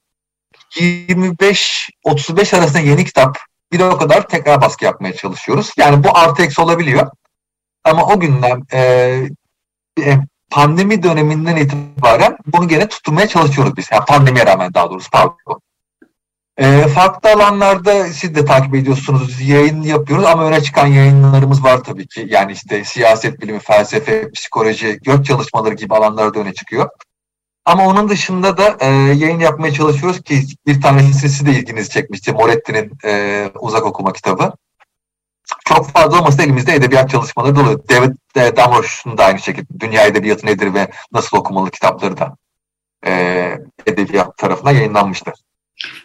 25-35 0.76 2.56
arasında 2.56 2.78
yeni 2.78 3.04
kitap 3.04 3.38
bir 3.72 3.80
o 3.80 3.98
kadar 3.98 4.28
tekrar 4.28 4.60
baskı 4.60 4.84
yapmaya 4.84 5.12
çalışıyoruz. 5.12 5.70
Yani 5.76 6.04
bu 6.04 6.18
artı 6.18 6.42
eksi 6.42 6.60
olabiliyor. 6.60 7.10
Ama 7.84 8.06
o 8.06 8.20
günden 8.20 8.62
e, 8.72 8.80
e, 10.00 10.18
pandemi 10.50 11.02
döneminden 11.02 11.56
itibaren 11.56 12.38
bunu 12.46 12.68
gene 12.68 12.88
tutturmaya 12.88 13.28
çalışıyoruz 13.28 13.76
biz. 13.76 13.88
Yani 13.92 14.04
pandemiye 14.04 14.46
rağmen 14.46 14.74
daha 14.74 14.90
doğrusu 14.90 15.10
pardon. 15.10 15.65
E, 16.58 16.88
farklı 16.88 17.32
alanlarda 17.32 18.04
siz 18.04 18.34
de 18.34 18.44
takip 18.44 18.74
ediyorsunuz, 18.74 19.40
yayın 19.40 19.82
yapıyoruz 19.82 20.24
ama 20.24 20.44
öne 20.44 20.62
çıkan 20.62 20.86
yayınlarımız 20.86 21.64
var 21.64 21.84
tabii 21.84 22.08
ki. 22.08 22.26
Yani 22.30 22.52
işte 22.52 22.84
siyaset 22.84 23.40
bilimi, 23.40 23.58
felsefe, 23.58 24.30
psikoloji, 24.30 24.98
gök 25.02 25.24
çalışmaları 25.24 25.74
gibi 25.74 25.94
alanlarda 25.94 26.38
öne 26.38 26.54
çıkıyor. 26.54 26.88
Ama 27.64 27.86
onun 27.86 28.08
dışında 28.08 28.58
da 28.58 28.76
e, 28.80 28.86
yayın 28.90 29.40
yapmaya 29.40 29.72
çalışıyoruz 29.72 30.22
ki 30.22 30.42
bir 30.66 30.80
tanesi 30.80 31.28
siz 31.28 31.46
de 31.46 31.50
ilginizi 31.50 31.90
çekmişti. 31.90 32.32
Moretti'nin 32.32 32.92
e, 33.04 33.50
Uzak 33.60 33.86
Okuma 33.86 34.12
kitabı. 34.12 34.52
Çok 35.64 35.90
fazla 35.90 36.18
olmasa 36.20 36.42
elimizde 36.42 36.74
edebiyat 36.74 37.10
çalışmaları 37.10 37.56
da 37.56 37.60
oluyor. 37.60 37.80
David 37.88 38.12
e, 38.36 38.56
Damrosch'un 38.56 39.18
da 39.18 39.24
aynı 39.24 39.38
şekilde 39.38 39.80
Dünya 39.80 40.06
Edebiyatı 40.06 40.46
Nedir 40.46 40.74
ve 40.74 40.90
Nasıl 41.12 41.36
Okumalı 41.36 41.70
kitapları 41.70 42.16
da 42.16 42.36
e, 43.06 43.58
edebiyat 43.86 44.38
tarafına 44.38 44.72
yayınlanmıştı. 44.72 45.32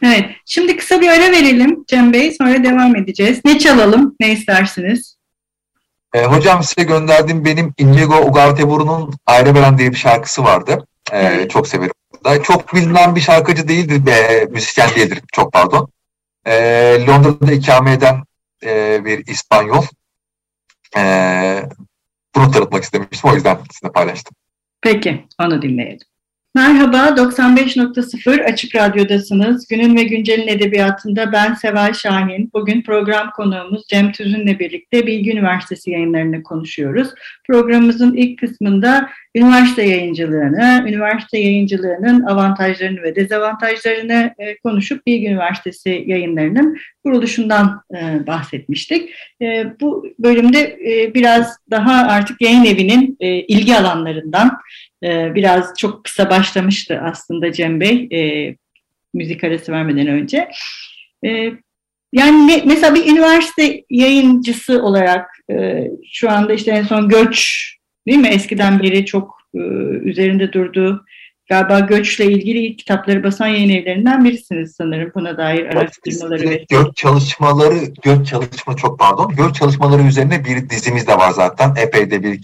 Evet. 0.04 0.25
Şimdi 0.46 0.78
kısa 0.78 1.01
bir 1.01 1.08
ara 1.10 1.32
verelim 1.32 1.84
Cem 1.88 2.13
Bey. 2.13 2.32
Sonra 2.32 2.63
devam 2.63 2.96
edeceğiz. 2.96 3.42
Ne 3.46 3.60
çalalım? 3.60 4.16
Ne 4.20 4.32
istersiniz? 4.32 5.18
E, 6.13 6.25
hocam 6.25 6.63
size 6.63 6.88
gönderdiğim 6.88 7.46
benim 7.46 7.74
Inigo 7.78 8.16
Ugarteburu'nun 8.16 9.13
Ayrı 9.25 9.56
Veren 9.56 9.78
diye 9.78 9.92
bir 9.92 9.98
şarkısı 9.98 10.44
vardı. 10.44 10.88
E, 11.12 11.20
evet. 11.20 11.51
Çok 11.51 11.68
severim. 11.68 11.94
Daha 12.24 12.42
çok 12.44 12.74
bilinen 12.74 13.16
bir 13.16 13.22
şarkıcı 13.22 13.68
değildir, 13.68 14.06
be, 14.06 14.48
müzisyen 14.51 14.90
değildir. 14.96 15.22
Çok 15.34 15.54
pardon. 15.54 15.90
E, 16.46 16.54
Londra'da 17.08 17.51
ikame 17.51 17.94
eden 17.94 18.24
e, 18.66 19.06
bir 19.06 19.28
İspanyol. 19.28 19.84
E, 20.98 21.01
bunu 22.36 22.51
tanıtmak 22.51 22.84
istemiştim. 22.84 23.30
O 23.30 23.36
yüzden 23.36 23.58
sizinle 23.72 23.92
paylaştım. 23.92 24.36
Peki, 24.82 25.25
onu 25.40 25.62
dinleyelim. 25.62 26.08
Merhaba, 26.55 26.98
95.0 26.98 28.43
Açık 28.43 28.75
Radyo'dasınız. 28.75 29.67
Günün 29.67 29.96
ve 29.96 30.03
Güncel'in 30.03 30.48
edebiyatında 30.48 31.31
ben 31.31 31.53
Seval 31.53 31.93
Şahin. 31.93 32.50
Bugün 32.53 32.81
program 32.81 33.31
konuğumuz 33.31 33.88
Cem 33.88 34.12
Tüzün'le 34.12 34.60
birlikte 34.60 35.08
Bilgi 35.08 35.31
Üniversitesi 35.31 35.91
yayınlarını 35.91 36.43
konuşuyoruz. 36.43 37.08
Programımızın 37.48 38.13
ilk 38.13 38.39
kısmında 38.39 39.10
üniversite 39.36 39.84
yayıncılığını, 39.84 40.84
üniversite 40.88 41.39
yayıncılığının 41.39 42.24
avantajlarını 42.24 43.01
ve 43.01 43.15
dezavantajlarını 43.15 44.34
e, 44.39 44.58
konuşup 44.58 45.08
Bilgi 45.08 45.27
Üniversitesi 45.27 46.03
yayınlarının 46.08 46.77
kuruluşundan 47.05 47.81
e, 47.96 48.27
bahsetmiştik. 48.27 49.10
E, 49.41 49.65
bu 49.81 50.05
bölümde 50.20 50.77
biraz 51.15 51.58
daha 51.70 52.08
artık 52.08 52.41
yayın 52.41 52.65
evinin 52.65 53.17
ilgi 53.48 53.75
alanlarından, 53.75 54.58
biraz 55.03 55.74
çok 55.77 56.03
kısa 56.03 56.29
başlamıştı 56.29 57.01
aslında 57.03 57.51
Cem 57.51 57.79
Bey, 57.79 58.58
müzik 59.13 59.43
arası 59.43 59.72
vermeden 59.72 60.08
önce. 60.08 60.51
Yani 62.13 62.63
mesela 62.65 62.96
bir 62.96 63.12
üniversite 63.12 63.84
yayıncısı 63.89 64.84
olarak 64.84 65.29
şu 66.13 66.31
anda 66.31 66.53
işte 66.53 66.72
en 66.72 66.84
son 66.84 67.10
Göç 67.10 67.67
değil 68.08 68.20
mi? 68.20 68.27
Eskiden 68.27 68.84
beri 68.84 69.05
çok 69.05 69.38
e, 69.55 69.60
üzerinde 70.03 70.53
durduğu 70.53 71.05
galiba 71.50 71.79
göçle 71.79 72.25
ilgili 72.25 72.75
kitapları 72.75 73.24
basan 73.24 73.48
yayın 73.48 73.70
evlerinden 73.70 74.25
birisiniz 74.25 74.75
sanırım 74.75 75.12
buna 75.15 75.38
dair 75.38 75.65
araştırmaları. 75.65 76.43
Evet, 76.48 76.70
göç 76.70 76.96
çalışmaları, 76.96 77.77
göç 78.03 78.27
çalışma 78.27 78.75
çok 78.75 79.00
pardon, 79.00 79.36
göç 79.36 79.55
çalışmaları 79.55 80.01
üzerine 80.01 80.46
bir 80.46 80.70
dizimiz 80.70 81.08
de 81.08 81.17
var 81.17 81.31
zaten. 81.31 81.75
Epey 81.75 82.12
de 82.12 82.24
bir 82.24 82.39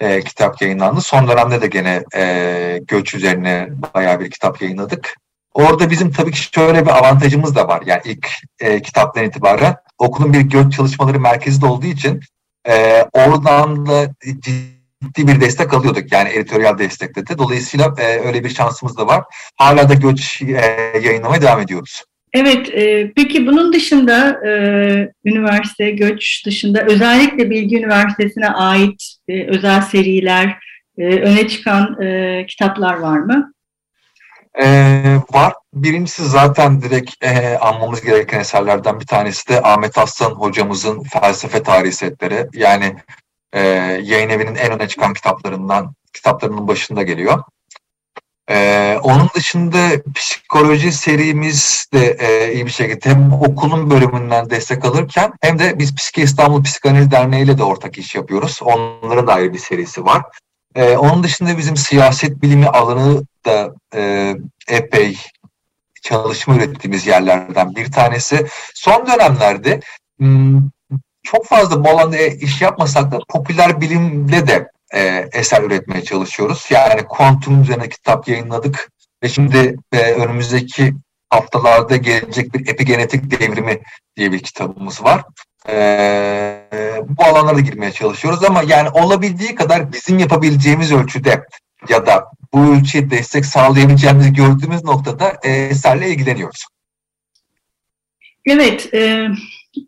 e, 0.00 0.20
kitap 0.20 0.62
yayınlandı. 0.62 1.00
Son 1.00 1.28
dönemde 1.28 1.62
de 1.62 1.66
gene 1.66 2.04
e, 2.16 2.80
göç 2.88 3.14
üzerine 3.14 3.68
bayağı 3.94 4.20
bir 4.20 4.30
kitap 4.30 4.62
yayınladık. 4.62 5.14
Orada 5.54 5.90
bizim 5.90 6.12
tabii 6.12 6.30
ki 6.30 6.40
şöyle 6.54 6.84
bir 6.86 6.98
avantajımız 6.98 7.56
da 7.56 7.68
var. 7.68 7.82
Yani 7.86 8.02
ilk 8.04 8.28
e, 8.60 8.82
kitaptan 8.82 9.24
itibaren 9.24 9.76
okulun 9.98 10.32
bir 10.32 10.40
göç 10.40 10.76
çalışmaları 10.76 11.20
merkezi 11.20 11.62
de 11.62 11.66
olduğu 11.66 11.86
için 11.86 12.20
e, 12.68 13.04
oradan 13.12 13.86
da 13.86 14.14
ciddi 15.02 15.26
bir 15.28 15.40
destek 15.40 15.74
alıyorduk. 15.74 16.12
Yani 16.12 16.28
editoryal 16.28 16.78
destekte 16.78 17.26
de. 17.26 17.38
Dolayısıyla 17.38 17.94
e, 17.98 18.04
öyle 18.04 18.44
bir 18.44 18.48
şansımız 18.48 18.96
da 18.96 19.06
var. 19.06 19.24
Hala 19.56 19.88
da 19.88 19.94
göç 19.94 20.42
e, 20.42 21.00
yayınlamaya 21.02 21.42
devam 21.42 21.60
ediyoruz. 21.60 22.04
Evet, 22.32 22.74
e, 22.74 23.12
peki 23.16 23.46
bunun 23.46 23.72
dışında 23.72 24.46
e, 24.48 24.52
üniversite, 25.24 25.90
göç 25.90 26.46
dışında 26.46 26.82
özellikle 26.82 27.50
Bilgi 27.50 27.78
Üniversitesi'ne 27.78 28.48
ait 28.48 29.16
e, 29.28 29.46
özel 29.46 29.80
seriler, 29.80 30.56
e, 30.98 31.04
öne 31.04 31.48
çıkan 31.48 32.02
e, 32.02 32.46
kitaplar 32.46 32.94
var 32.94 33.18
mı? 33.18 33.52
E, 34.62 34.66
var. 35.32 35.52
Birincisi 35.74 36.28
zaten 36.28 36.82
direkt 36.82 37.24
e, 37.24 37.58
anmamız 37.58 38.00
gereken 38.00 38.40
eserlerden 38.40 39.00
bir 39.00 39.06
tanesi 39.06 39.48
de 39.48 39.62
Ahmet 39.62 39.98
Aslan 39.98 40.30
hocamızın 40.30 41.02
felsefe 41.02 41.62
tarihi 41.62 41.92
setleri. 41.92 42.46
Yani 42.52 42.96
e, 43.52 43.60
yayın 44.02 44.28
evinin 44.28 44.54
en 44.54 44.72
öne 44.72 44.88
çıkan 44.88 45.14
kitaplarından 45.14 45.94
kitaplarının 46.12 46.68
başında 46.68 47.02
geliyor. 47.02 47.42
Ee, 48.50 48.98
onun 49.02 49.28
dışında 49.34 49.78
psikoloji 50.14 50.92
serimiz 50.92 51.86
de 51.92 52.16
e, 52.20 52.54
iyi 52.54 52.66
bir 52.66 52.70
şekilde 52.70 53.10
hem 53.10 53.32
okulun 53.32 53.90
bölümünden 53.90 54.50
destek 54.50 54.84
alırken 54.84 55.32
hem 55.40 55.58
de 55.58 55.78
biz 55.78 55.94
Psiki 55.94 56.22
İstanbul 56.22 56.62
Psikanaliz 56.62 57.10
Derneği 57.10 57.44
ile 57.44 57.58
de 57.58 57.64
ortak 57.64 57.98
iş 57.98 58.14
yapıyoruz. 58.14 58.60
Onların 58.62 59.26
da 59.26 59.34
ayrı 59.34 59.52
bir 59.52 59.58
serisi 59.58 60.04
var. 60.04 60.22
Ee, 60.74 60.96
onun 60.96 61.22
dışında 61.22 61.58
bizim 61.58 61.76
siyaset 61.76 62.42
bilimi 62.42 62.66
alanı 62.66 63.22
da 63.46 63.74
e, 63.94 64.34
epey 64.68 65.18
çalışma 66.02 66.56
ürettiğimiz 66.56 67.06
yerlerden 67.06 67.74
bir 67.76 67.92
tanesi. 67.92 68.46
Son 68.74 69.06
dönemlerde 69.06 69.80
hmm, 70.18 70.60
çok 71.22 71.46
fazla 71.46 71.84
bu 71.84 71.88
alanda 71.88 72.16
iş 72.18 72.62
yapmasak 72.62 73.12
da 73.12 73.18
popüler 73.28 73.80
bilimde 73.80 74.46
de 74.46 74.69
e, 74.94 75.28
eser 75.32 75.62
üretmeye 75.62 76.04
çalışıyoruz. 76.04 76.66
Yani 76.70 77.02
kuantum 77.08 77.62
üzerine 77.62 77.88
kitap 77.88 78.28
yayınladık 78.28 78.90
ve 79.22 79.28
şimdi 79.28 79.76
e, 79.92 79.98
önümüzdeki 79.98 80.94
haftalarda 81.30 81.96
gelecek 81.96 82.54
bir 82.54 82.68
epigenetik 82.68 83.40
devrimi 83.40 83.80
diye 84.16 84.32
bir 84.32 84.38
kitabımız 84.38 85.04
var. 85.04 85.22
Ee, 85.68 86.62
bu 87.08 87.24
alanlara 87.24 87.56
da 87.56 87.60
girmeye 87.60 87.92
çalışıyoruz 87.92 88.44
ama 88.44 88.62
yani 88.66 88.88
olabildiği 88.88 89.54
kadar 89.54 89.92
bizim 89.92 90.18
yapabileceğimiz 90.18 90.92
ölçüde 90.92 91.44
ya 91.88 92.06
da 92.06 92.24
bu 92.52 92.74
ölçüye 92.74 93.10
destek 93.10 93.46
sağlayabileceğimizi 93.46 94.32
gördüğümüz 94.32 94.84
noktada 94.84 95.38
e, 95.42 95.50
eserle 95.50 96.08
ilgileniyoruz. 96.08 96.66
Evet, 98.46 98.94
e, 98.94 99.26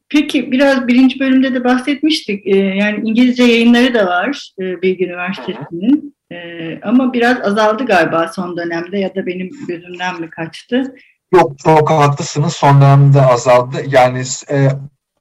peki 0.09 0.53
biraz 0.53 0.89
birinci 0.89 1.21
bölümde 1.21 1.55
de 1.55 1.65
bahsetmiştik. 1.65 2.47
E, 2.47 2.57
yani 2.57 3.09
İngilizce 3.09 3.43
yayınları 3.43 3.95
da 3.95 4.07
var 4.07 4.53
e, 4.61 4.83
Bilgi 4.83 5.05
Üniversitesi'nin. 5.05 6.17
E, 6.33 6.37
ama 6.83 7.13
biraz 7.13 7.41
azaldı 7.41 7.87
galiba 7.87 8.29
son 8.29 8.57
dönemde 8.57 8.99
ya 8.99 9.15
da 9.15 9.27
benim 9.27 9.51
gözümden 9.69 10.21
mi 10.21 10.31
kaçtı? 10.31 10.95
Yok 11.35 11.59
çok 11.59 11.91
haklısınız. 11.91 12.53
Son 12.53 12.81
dönemde 12.81 13.23
azaldı. 13.23 13.77
Yani 13.89 14.23
e, 14.51 14.69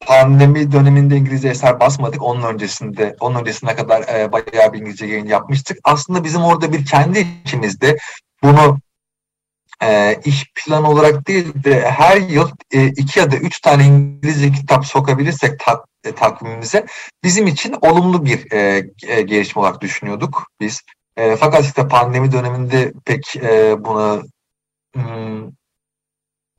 pandemi 0.08 0.72
döneminde 0.72 1.16
İngilizce 1.16 1.50
eser 1.50 1.80
basmadık. 1.80 2.24
Onun 2.24 2.44
öncesinde, 2.54 3.16
onun 3.20 3.40
öncesine 3.40 3.76
kadar 3.76 4.02
e, 4.02 4.32
bayağı 4.32 4.74
bir 4.74 4.80
İngilizce 4.80 5.06
yayın 5.06 5.28
yapmıştık. 5.28 5.78
Aslında 5.84 6.24
bizim 6.24 6.42
orada 6.42 6.74
bir 6.74 6.86
kendi 6.86 7.28
içimizde 7.46 7.98
bunu 8.44 8.78
e, 9.84 10.20
iş 10.26 10.52
planı 10.56 10.90
olarak 10.90 11.28
değil 11.28 11.64
de 11.64 11.82
her 11.92 12.18
yıl 12.18 12.50
e, 12.72 12.88
iki 12.88 13.20
ya 13.20 13.32
da 13.32 13.36
üç 13.36 13.60
tane 13.62 13.86
İngilizce 13.86 14.52
kitap 14.52 14.86
sokabilirsek 14.86 15.60
tak, 15.60 15.86
e, 16.04 16.16
takvimimize 16.16 16.86
bizim 17.24 17.48
için 17.48 17.76
olumlu 17.82 18.26
bir 18.26 18.52
e, 18.52 18.90
e, 19.08 19.22
gelişme 19.22 19.62
olarak 19.62 19.82
düşünüyorduk 19.82 20.48
biz. 20.60 20.82
E, 21.18 21.36
fakat 21.36 21.66
işte 21.66 21.88
pandemi 21.88 22.32
döneminde 22.32 22.94
pek 23.06 23.36
e, 23.36 23.84
buna 23.86 24.22
hmm, 24.96 25.52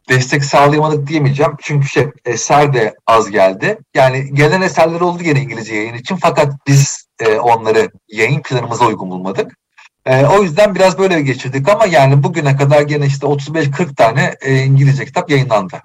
destek 0.08 0.44
sağlayamadık 0.44 1.06
diyemeyeceğim. 1.06 1.52
Çünkü 1.62 1.88
şey, 1.88 2.06
eser 2.24 2.74
de 2.74 2.94
az 3.06 3.30
geldi. 3.30 3.78
Yani 3.94 4.34
gelen 4.34 4.62
eserler 4.62 5.00
oldu 5.00 5.22
gene 5.22 5.40
İngilizce 5.40 5.74
yayın 5.74 5.94
için 5.94 6.16
fakat 6.16 6.52
biz 6.66 7.06
e, 7.20 7.38
onları 7.38 7.90
yayın 8.08 8.42
planımıza 8.42 8.86
uygun 8.86 9.10
bulmadık. 9.10 9.56
E, 10.06 10.26
o 10.26 10.42
yüzden 10.42 10.74
biraz 10.74 10.98
böyle 10.98 11.22
geçirdik 11.22 11.68
ama 11.68 11.86
yani 11.86 12.22
bugüne 12.22 12.56
kadar 12.56 12.82
gene 12.82 13.06
işte 13.06 13.26
35-40 13.26 13.94
tane 13.94 14.34
e, 14.40 14.62
İngilizce 14.62 15.04
kitap 15.04 15.30
yayınlandı. 15.30 15.82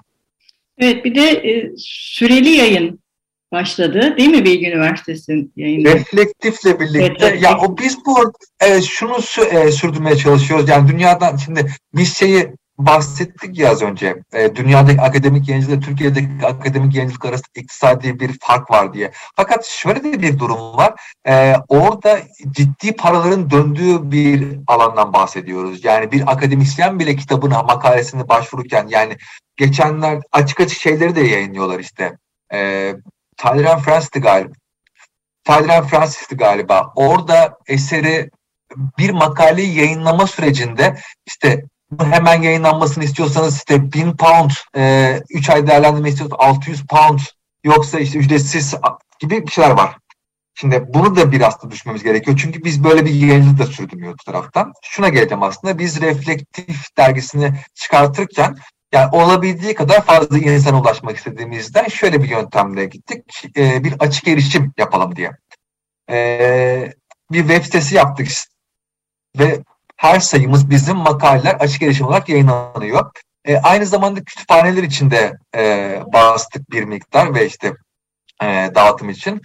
Evet 0.78 1.06
bir 1.06 1.16
de 1.16 1.30
e, 1.30 1.72
süreli 1.78 2.50
yayın 2.50 3.00
başladı 3.52 4.18
değil 4.18 4.30
mi 4.30 4.46
Bilgi 4.46 4.68
Üniversitesi'nin 4.68 5.54
yayını? 5.56 5.94
Reflektifle 5.94 6.80
birlikte 6.80 7.26
evet, 7.26 7.44
ya 7.44 7.58
o 7.58 7.78
biz 7.78 7.98
bu 8.06 8.34
e, 8.62 8.82
şunu 8.82 9.18
e, 9.52 9.72
sürdürmeye 9.72 10.18
çalışıyoruz 10.18 10.70
yani 10.70 10.92
dünyadan 10.92 11.36
şimdi 11.36 11.72
biz 11.94 12.18
şeyi 12.18 12.48
bahsettik 12.78 13.58
ya 13.58 13.72
az 13.72 13.82
önce. 13.82 14.16
E, 14.34 14.56
dünyadaki 14.56 15.02
akademik 15.02 15.50
yayıncılık, 15.50 15.84
Türkiye'deki 15.84 16.46
akademik 16.46 16.96
yayıncılık 16.96 17.26
arasında 17.26 17.48
iktisadi 17.56 18.20
bir 18.20 18.40
fark 18.42 18.72
var 18.72 18.94
diye. 18.94 19.12
Fakat 19.36 19.66
şöyle 19.66 20.04
de 20.04 20.22
bir 20.22 20.40
durum 20.40 20.78
var. 20.78 20.94
E, 21.28 21.56
orada 21.68 22.20
ciddi 22.52 22.96
paraların 22.96 23.50
döndüğü 23.50 24.12
bir 24.12 24.60
alandan 24.68 25.14
bahsediyoruz. 25.14 25.86
Yani 25.86 26.12
bir 26.12 26.32
akademisyen 26.32 27.00
bile 27.00 27.16
kitabına, 27.16 27.64
makalesini 27.64 28.30
başvururken 28.30 28.88
yani 28.88 29.18
geçenler 29.58 30.22
açık 30.32 30.60
açık 30.60 30.82
şeyleri 30.82 31.16
de 31.16 31.22
yayınlıyorlar 31.22 31.80
işte. 31.80 32.18
E, 32.54 32.94
Tyler 33.38 33.80
Francis'ti 33.80 34.20
galiba. 34.20 34.54
Tyler 35.44 35.84
Francis'ti 35.84 36.38
galiba. 36.38 36.94
Orada 36.96 37.58
eseri 37.68 38.30
bir 38.98 39.10
makaleyi 39.10 39.78
yayınlama 39.78 40.28
sürecinde 40.28 40.98
işte 41.26 41.64
hemen 42.00 42.42
yayınlanmasını 42.42 43.04
istiyorsanız 43.04 43.58
işte 43.58 43.94
1000 43.94 44.18
pound, 44.18 44.52
e, 44.76 45.20
3 45.30 45.50
ay 45.50 45.68
değerlendirme 45.68 46.10
istiyorsanız 46.10 46.40
600 46.40 46.88
pound 46.88 47.20
yoksa 47.64 48.00
işte 48.00 48.20
ücretsiz 48.20 48.76
gibi 49.20 49.48
bir 49.48 49.52
şeyler 49.52 49.72
var. 49.72 49.98
Şimdi 50.56 50.86
bunu 50.88 51.16
da 51.16 51.32
biraz 51.32 51.64
da 51.64 51.72
düşmemiz 51.72 52.04
gerekiyor. 52.04 52.40
Çünkü 52.42 52.64
biz 52.64 52.84
böyle 52.84 53.06
bir 53.06 53.14
yayıncılık 53.14 53.60
da 53.60 53.66
sürdürmüyoruz 53.66 54.24
taraftan. 54.26 54.74
Şuna 54.84 55.10
geleceğim 55.10 55.44
aslında. 55.44 55.80
Biz 55.80 56.02
Reflektif 56.02 56.98
dergisini 56.98 57.54
çıkartırken 57.76 58.56
yani 58.92 59.10
olabildiği 59.12 59.74
kadar 59.74 60.06
fazla 60.06 60.38
insana 60.38 60.82
ulaşmak 60.82 61.18
istediğimizden 61.18 61.88
şöyle 61.88 62.24
bir 62.24 62.30
yöntemle 62.30 62.86
gittik. 62.86 63.44
E, 63.58 63.84
bir 63.84 63.94
açık 64.00 64.28
erişim 64.28 64.74
yapalım 64.78 65.16
diye. 65.16 65.32
E, 66.10 66.94
bir 67.32 67.40
web 67.40 67.64
sitesi 67.64 67.96
yaptık 67.96 68.28
ve 69.40 69.60
her 69.98 70.20
sayımız 70.20 70.70
bizim 70.70 70.98
makaleler 70.98 71.56
açık 71.56 71.82
erişim 71.82 72.08
olarak 72.08 72.30
yayınlanıyor. 72.30 73.12
E, 73.46 73.58
aynı 73.58 73.86
zamanda 73.86 74.24
kütüphaneler 74.24 74.84
içinde 74.84 75.34
e, 75.56 76.02
bastık 76.14 76.72
bir 76.72 76.84
miktar 76.84 77.36
ve 77.36 77.46
işte 77.46 77.74
e, 78.44 78.72
dağıtım 78.76 79.10
için. 79.10 79.42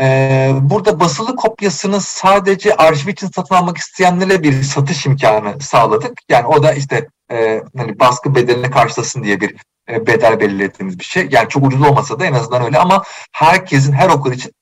E, 0.00 0.50
burada 0.60 1.00
basılı 1.00 1.36
kopyasını 1.36 2.00
sadece 2.00 2.76
arşiv 2.76 3.08
için 3.08 3.30
satın 3.34 3.54
almak 3.54 3.76
isteyenlere 3.76 4.42
bir 4.42 4.62
satış 4.62 5.06
imkanı 5.06 5.60
sağladık. 5.60 6.12
Yani 6.28 6.46
o 6.46 6.62
da 6.62 6.72
işte 6.72 7.08
e, 7.30 7.62
hani 7.76 8.00
baskı 8.00 8.34
bedelini 8.34 8.70
karşılasın 8.70 9.22
diye 9.22 9.40
bir 9.40 9.56
e, 9.88 10.06
bedel 10.06 10.40
belirlediğimiz 10.40 10.98
bir 10.98 11.04
şey. 11.04 11.28
Yani 11.30 11.48
çok 11.48 11.66
ucuz 11.66 11.82
olmasa 11.82 12.20
da 12.20 12.26
en 12.26 12.32
azından 12.32 12.62
öyle 12.62 12.78
ama 12.78 13.02
herkesin 13.32 13.92
her 13.92 14.08
okur 14.08 14.32
için 14.32 14.52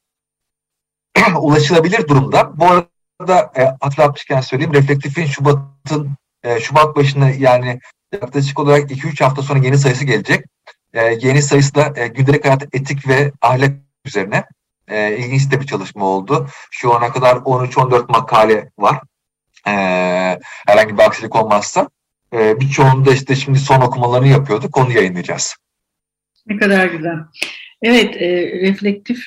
ulaşılabilir 1.37 2.09
durumda. 2.09 2.53
Bu 2.57 2.67
arada 2.67 2.92
da 3.29 3.53
e, 3.57 3.65
hatırlatmışken 3.81 4.41
söyleyeyim. 4.41 4.75
Reflektif'in 4.75 5.27
Şubat'ın 5.27 6.17
e, 6.43 6.61
Şubat 6.61 6.97
başında 6.97 7.31
yani 7.31 7.81
yaklaşık 8.13 8.59
olarak 8.59 8.91
2-3 8.91 9.25
hafta 9.25 9.43
sonra 9.43 9.59
yeni 9.59 9.79
sayısı 9.79 10.05
gelecek. 10.05 10.45
E, 10.95 11.19
yeni 11.21 11.43
sayısı 11.43 11.75
da 11.75 11.93
e, 11.97 12.09
gündelik 12.09 12.45
hayat 12.45 12.63
etik 12.75 13.09
ve 13.09 13.33
ahlak 13.43 13.73
üzerine. 14.05 14.45
E, 14.89 15.17
ilginç 15.17 15.51
de 15.53 15.61
bir 15.61 15.67
çalışma 15.67 16.05
oldu. 16.05 16.49
Şu 16.71 16.95
ana 16.95 17.13
kadar 17.13 17.37
13-14 17.37 18.13
makale 18.13 18.71
var. 18.79 19.01
E, 19.67 19.73
herhangi 20.67 20.99
bir 20.99 21.03
aksilik 21.03 21.37
olmazsa. 21.37 21.89
E, 22.33 22.61
birçoğunda 22.61 23.13
işte 23.13 23.35
şimdi 23.35 23.59
son 23.59 23.81
okumalarını 23.81 24.29
yapıyorduk. 24.29 24.77
Onu 24.77 24.93
yayınlayacağız. 24.93 25.57
Ne 26.47 26.57
kadar 26.57 26.87
güzel. 26.87 27.17
Evet, 27.83 28.17
e, 28.17 28.61
Reflektif 28.61 29.19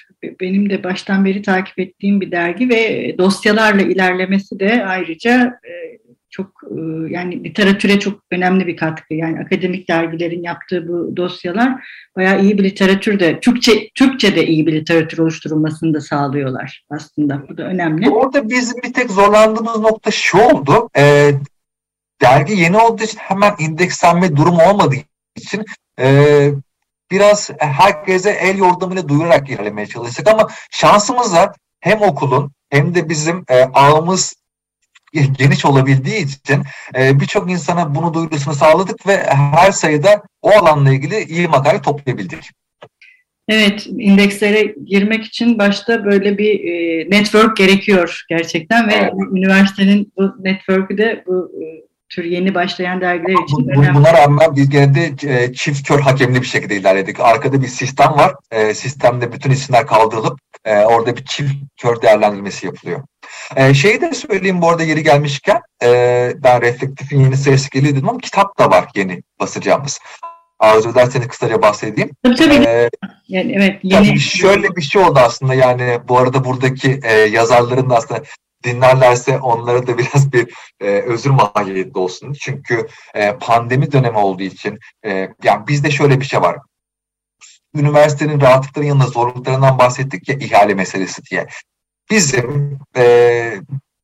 benim 0.41 0.69
de 0.69 0.83
baştan 0.83 1.25
beri 1.25 1.41
takip 1.41 1.79
ettiğim 1.79 2.21
bir 2.21 2.31
dergi 2.31 2.69
ve 2.69 3.15
dosyalarla 3.17 3.81
ilerlemesi 3.81 4.59
de 4.59 4.85
ayrıca 4.85 5.59
e, 5.67 5.97
çok 6.29 6.51
e, 6.71 6.79
yani 7.09 7.43
literatüre 7.43 7.99
çok 7.99 8.19
önemli 8.31 8.67
bir 8.67 8.77
katkı. 8.77 9.13
Yani 9.13 9.39
akademik 9.39 9.89
dergilerin 9.89 10.43
yaptığı 10.43 10.87
bu 10.87 11.17
dosyalar 11.17 11.87
bayağı 12.15 12.43
iyi 12.43 12.57
bir 12.57 12.63
literatür 12.63 13.19
de 13.19 13.39
Türkçe 13.39 13.89
Türkçe 13.95 14.35
de 14.35 14.47
iyi 14.47 14.67
bir 14.67 14.73
literatür 14.73 15.17
oluşturulmasını 15.17 15.93
da 15.93 16.01
sağlıyorlar 16.01 16.85
aslında. 16.89 17.43
Bu 17.49 17.57
da 17.57 17.63
önemli. 17.63 18.09
Orada 18.09 18.49
bizim 18.49 18.81
bir 18.83 18.93
tek 18.93 19.11
zorlandığımız 19.11 19.79
nokta 19.79 20.11
şu 20.11 20.37
oldu. 20.37 20.89
E, 20.97 21.31
dergi 22.21 22.53
yeni 22.53 22.77
olduğu 22.77 23.03
için 23.03 23.17
hemen 23.17 23.53
indekslenme 23.59 24.35
durumu 24.35 24.61
olmadığı 24.69 24.95
için 25.35 25.65
e, 25.99 26.49
biraz 27.11 27.49
herkese 27.57 28.29
el 28.29 28.57
yordamıyla 28.57 29.09
duyurarak 29.09 29.49
ilerlemeye 29.49 29.87
çalıştık 29.87 30.27
ama 30.27 30.47
şansımızla 30.71 31.53
hem 31.79 32.01
okulun 32.01 32.51
hem 32.69 32.95
de 32.95 33.09
bizim 33.09 33.43
e, 33.49 33.63
ağımız 33.63 34.35
geniş 35.13 35.65
olabildiği 35.65 36.25
için 36.25 36.63
e, 36.97 37.19
birçok 37.19 37.51
insana 37.51 37.95
bunu 37.95 38.13
duyurusunu 38.13 38.53
sağladık 38.53 39.07
ve 39.07 39.23
her 39.27 39.71
sayıda 39.71 40.23
o 40.41 40.49
alanla 40.49 40.93
ilgili 40.93 41.23
iyi 41.23 41.47
makale 41.47 41.81
toplayabildik. 41.81 42.51
Evet, 43.49 43.87
indekslere 43.87 44.75
girmek 44.85 45.25
için 45.25 45.57
başta 45.59 46.05
böyle 46.05 46.37
bir 46.37 46.59
e, 46.59 47.09
network 47.09 47.57
gerekiyor 47.57 48.23
gerçekten 48.29 48.87
ve 48.87 48.93
evet. 48.93 49.13
üniversitenin 49.31 50.13
bu 50.17 50.35
network'ü 50.43 50.97
de 50.97 51.23
bu 51.27 51.51
e, 51.61 51.65
tür 52.09 52.23
yeni 52.23 52.55
başlayan 52.55 53.01
dergiler 53.01 53.43
için 53.43 53.69
önemli. 53.69 53.93
Buna 53.93 54.13
rağmen 54.13 54.55
biz 54.55 54.69
gene 54.69 54.95
de 54.95 55.13
e, 55.43 55.53
çift 55.53 55.87
kör 55.87 55.99
hakemli 55.99 56.41
bir 56.41 56.47
şekilde 56.47 56.75
ilerledik. 56.75 57.19
Arkada 57.19 57.61
bir 57.61 57.67
sistem 57.67 58.11
var. 58.11 58.35
E, 58.51 58.73
sistemde 58.73 59.31
bütün 59.31 59.51
isimler 59.51 59.87
kaldırılıp 59.87 60.39
e, 60.65 60.79
orada 60.79 61.17
bir 61.17 61.25
çift 61.25 61.53
kör 61.77 62.01
değerlendirmesi 62.01 62.65
yapılıyor. 62.65 63.01
E, 63.55 63.73
şeyi 63.73 64.01
de 64.01 64.13
söyleyeyim 64.13 64.61
bu 64.61 64.69
arada 64.69 64.83
yeri 64.83 65.03
gelmişken 65.03 65.61
e, 65.83 66.33
ben 66.43 66.61
Reflektif'in 66.61 67.19
yeni 67.19 67.37
sayısı 67.37 67.69
geliyor 67.69 67.95
dedim 67.95 68.09
ama 68.09 68.19
kitap 68.19 68.59
da 68.59 68.69
var 68.69 68.89
yeni 68.95 69.23
basacağımız. 69.39 69.99
Arzu 70.59 70.89
ederseniz 70.89 71.27
kısaca 71.27 71.61
bahsedeyim. 71.61 72.09
Tabii 72.23 72.35
tabii. 72.35 72.53
Ee, 72.53 72.89
yani 73.27 73.53
evet, 73.55 73.79
yeni... 73.83 74.19
şöyle 74.19 74.75
bir 74.75 74.81
şey 74.81 75.01
oldu 75.01 75.19
aslında 75.19 75.53
yani 75.53 75.99
bu 76.07 76.17
arada 76.17 76.45
buradaki 76.45 76.99
e, 77.03 77.13
yazarların 77.13 77.89
da 77.89 77.95
aslında 77.95 78.23
dinlerlerse 78.65 79.39
onlara 79.39 79.88
da 79.88 79.97
biraz 79.97 80.32
bir 80.34 80.54
e, 80.82 80.86
özür 80.86 81.30
mahiyetli 81.30 81.99
olsun. 81.99 82.34
Çünkü 82.34 82.88
e, 83.13 83.38
pandemi 83.38 83.91
dönemi 83.91 84.17
olduğu 84.17 84.43
için 84.43 84.80
e, 85.06 85.30
yani 85.43 85.67
bizde 85.67 85.91
şöyle 85.91 86.19
bir 86.19 86.25
şey 86.25 86.41
var. 86.41 86.58
Üniversitenin 87.75 88.41
rahatlıkların 88.41 88.88
yanında 88.88 89.08
zorluklarından 89.08 89.80
bahsettik 89.80 90.30
ya 90.30 90.36
ihale 90.36 90.73
meselesi 90.73 91.21
diye. 91.32 91.47
bizim 92.10 92.80
e, 92.97 93.56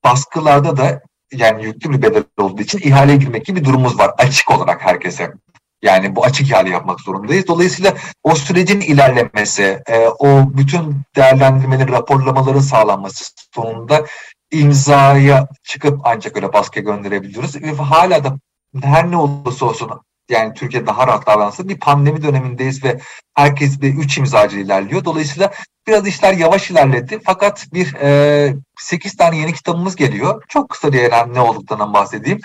baskılarda 0.04 0.78
da 0.78 1.02
yani 1.34 1.66
yüklü 1.66 1.92
bir 1.92 2.02
bedel 2.02 2.24
olduğu 2.38 2.62
için 2.62 2.80
ihaleye 2.84 3.18
girmek 3.18 3.46
gibi 3.46 3.60
bir 3.60 3.66
durumumuz 3.66 4.00
var 4.00 4.12
açık 4.18 4.52
olarak 4.52 4.82
herkese. 4.82 5.34
Yani 5.82 6.16
bu 6.16 6.26
açık 6.26 6.50
ihale 6.50 6.70
yapmak 6.70 7.00
zorundayız. 7.02 7.48
Dolayısıyla 7.48 7.94
o 8.24 8.36
sürecin 8.36 8.82
ilerlemesi, 8.82 9.84
e, 9.88 10.08
o 10.08 10.28
bütün 10.58 11.02
değerlendirmelerin, 11.16 11.92
raporlamaların 11.92 12.60
sağlanması 12.60 13.34
sonunda 13.56 14.06
imzaya 14.52 15.48
çıkıp 15.64 16.00
ancak 16.04 16.36
öyle 16.36 16.54
baskıya 16.54 16.84
gönderebiliyoruz. 16.86 17.62
Ve 17.62 17.72
hala 17.72 18.24
da 18.24 18.40
her 18.84 19.12
ne 19.12 19.18
olursa 19.18 19.66
olsun 19.66 19.92
yani 20.30 20.54
Türkiye 20.54 20.88
daha 20.88 21.08
rahat 21.08 21.28
davransın 21.28 21.70
bir 21.70 21.80
pandemi 21.80 22.24
dönemindeyiz 22.24 22.84
ve 22.84 23.00
herkes 23.34 23.82
bir 23.82 23.94
üç 23.94 24.18
imzacı 24.18 24.60
ilerliyor. 24.60 25.06
Dolayısıyla 25.06 25.52
biraz 25.88 26.08
işler 26.08 26.34
yavaş 26.34 26.72
ilerledi. 26.72 27.20
Fakat 27.26 27.68
bir 27.74 27.94
e, 27.94 28.56
8 28.80 29.16
tane 29.18 29.38
yeni 29.38 29.54
kitabımız 29.54 29.96
geliyor. 29.96 30.44
Çok 30.48 30.70
kısa 30.70 30.94
diye 30.94 31.10
ne 31.34 31.40
olduklarından 31.42 31.94
bahsedeyim. 31.94 32.40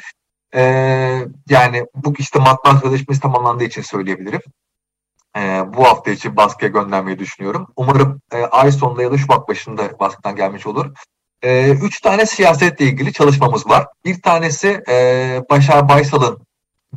E, 0.55 0.63
yani 1.49 1.87
bu 1.95 2.15
işte 2.19 2.39
matbaa 2.39 2.81
sözleşmesi 2.81 3.21
tamamlandığı 3.21 3.65
için 3.65 3.83
söyleyebilirim. 3.83 4.41
E, 5.37 5.65
bu 5.77 5.85
hafta 5.85 6.11
için 6.11 6.37
baskıya 6.37 6.71
göndermeyi 6.71 7.19
düşünüyorum. 7.19 7.67
Umarım 7.77 8.21
e, 8.33 8.43
ay 8.43 8.73
sonunda 8.73 9.03
ya 9.03 9.13
da 9.13 9.19
Şubat 9.19 9.49
başında 9.49 9.99
baskıdan 10.01 10.37
gelmiş 10.37 10.67
olur. 10.67 10.95
E, 11.43 11.71
üç 11.71 12.01
tane 12.01 12.27
siyasetle 12.27 12.85
ilgili 12.85 13.13
çalışmamız 13.13 13.69
var. 13.69 13.87
Bir 14.05 14.23
tanesi 14.23 14.83
e, 14.89 15.41
Başar 15.51 15.89
Baysal'ın 15.89 16.47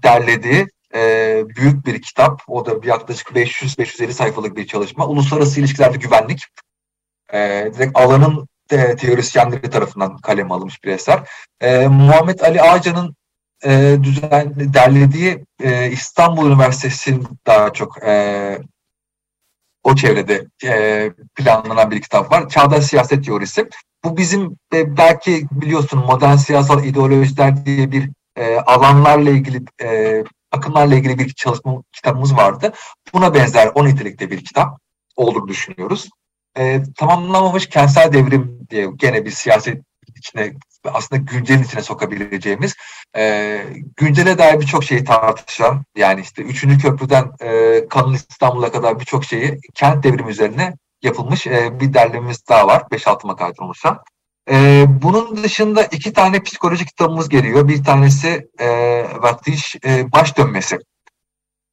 derlediği 0.03 0.67
e, 0.95 1.43
büyük 1.55 1.85
bir 1.85 2.01
kitap. 2.01 2.41
O 2.47 2.65
da 2.65 2.87
yaklaşık 2.87 3.27
500-550 3.27 4.11
sayfalık 4.11 4.57
bir 4.57 4.67
çalışma. 4.67 5.07
Uluslararası 5.07 5.59
ilişkilerde 5.59 5.97
güvenlik. 5.97 6.43
E, 7.33 7.71
direkt 7.73 7.97
alanın 7.99 8.47
e, 8.71 8.95
teorisyenleri 8.95 9.69
tarafından 9.69 10.17
kaleme 10.17 10.53
alınmış 10.53 10.83
bir 10.83 10.91
eser. 10.91 11.29
E, 11.61 11.87
Muhammed 11.87 12.39
Ali 12.39 12.61
Ağcan'ın 12.61 13.15
e, 13.65 13.97
düzen 14.03 14.53
derlediği 14.73 15.45
e, 15.63 15.91
İstanbul 15.91 16.47
Üniversitesi'nin 16.51 17.27
daha 17.47 17.73
çok 17.73 18.03
e, 18.03 18.59
o 19.83 19.95
çevrede 19.95 20.45
e, 20.65 21.11
planlanan 21.35 21.91
bir 21.91 22.01
kitap 22.01 22.31
var. 22.31 22.49
Çağdaş 22.49 22.85
Siyaset 22.85 23.25
Teorisi. 23.25 23.69
Bu 24.03 24.17
bizim 24.17 24.57
e, 24.73 24.97
belki 24.97 25.47
biliyorsun 25.51 25.99
modern 25.99 26.35
siyasal 26.35 26.83
ideolojiler 26.83 27.65
diye 27.65 27.91
bir 27.91 28.09
e, 28.35 28.57
alanlarla 28.57 29.29
ilgili 29.29 29.61
e, 29.81 30.23
akımlarla 30.51 30.95
ilgili 30.95 31.19
bir 31.19 31.33
çalışma 31.33 31.83
kitabımız 31.91 32.35
vardı. 32.35 32.73
Buna 33.13 33.33
benzer 33.33 33.71
o 33.75 33.85
nitelikte 33.85 34.31
bir 34.31 34.45
kitap 34.45 34.79
olduğunu 35.15 35.47
düşünüyoruz. 35.47 36.09
E, 36.57 36.83
tamamlamamış 36.97 37.69
kentsel 37.69 38.13
devrim 38.13 38.67
diye 38.69 38.87
gene 38.95 39.25
bir 39.25 39.31
siyaset 39.31 39.83
içine 40.17 40.53
aslında 40.85 41.21
güncelin 41.21 41.63
içine 41.63 41.81
sokabileceğimiz 41.81 42.75
e, 43.17 43.63
güncele 43.97 44.37
dair 44.37 44.59
birçok 44.59 44.83
şeyi 44.83 45.03
tartışan 45.03 45.83
yani 45.97 46.21
işte 46.21 46.41
3. 46.41 46.81
köprüden 46.81 47.31
e, 47.41 47.87
Kanun 47.89 48.13
İstanbul'a 48.13 48.71
kadar 48.71 48.99
birçok 48.99 49.25
şeyi 49.25 49.59
kent 49.75 50.03
devrimi 50.03 50.31
üzerine 50.31 50.73
yapılmış 51.03 51.47
e, 51.47 51.79
bir 51.79 51.93
derlememiz 51.93 52.47
daha 52.49 52.67
var. 52.67 52.83
5-6 52.91 53.27
makaleden 53.27 53.63
oluşan. 53.63 53.99
E, 54.51 54.85
bunun 55.01 55.43
dışında 55.43 55.83
iki 55.83 56.13
tane 56.13 56.43
psikoloji 56.43 56.85
kitabımız 56.85 57.29
geliyor. 57.29 57.67
Bir 57.67 57.83
tanesi 57.83 58.47
e, 58.59 58.67
Vaktiş 59.21 59.75
e, 59.85 60.11
Baş 60.11 60.37
Dönmesi. 60.37 60.79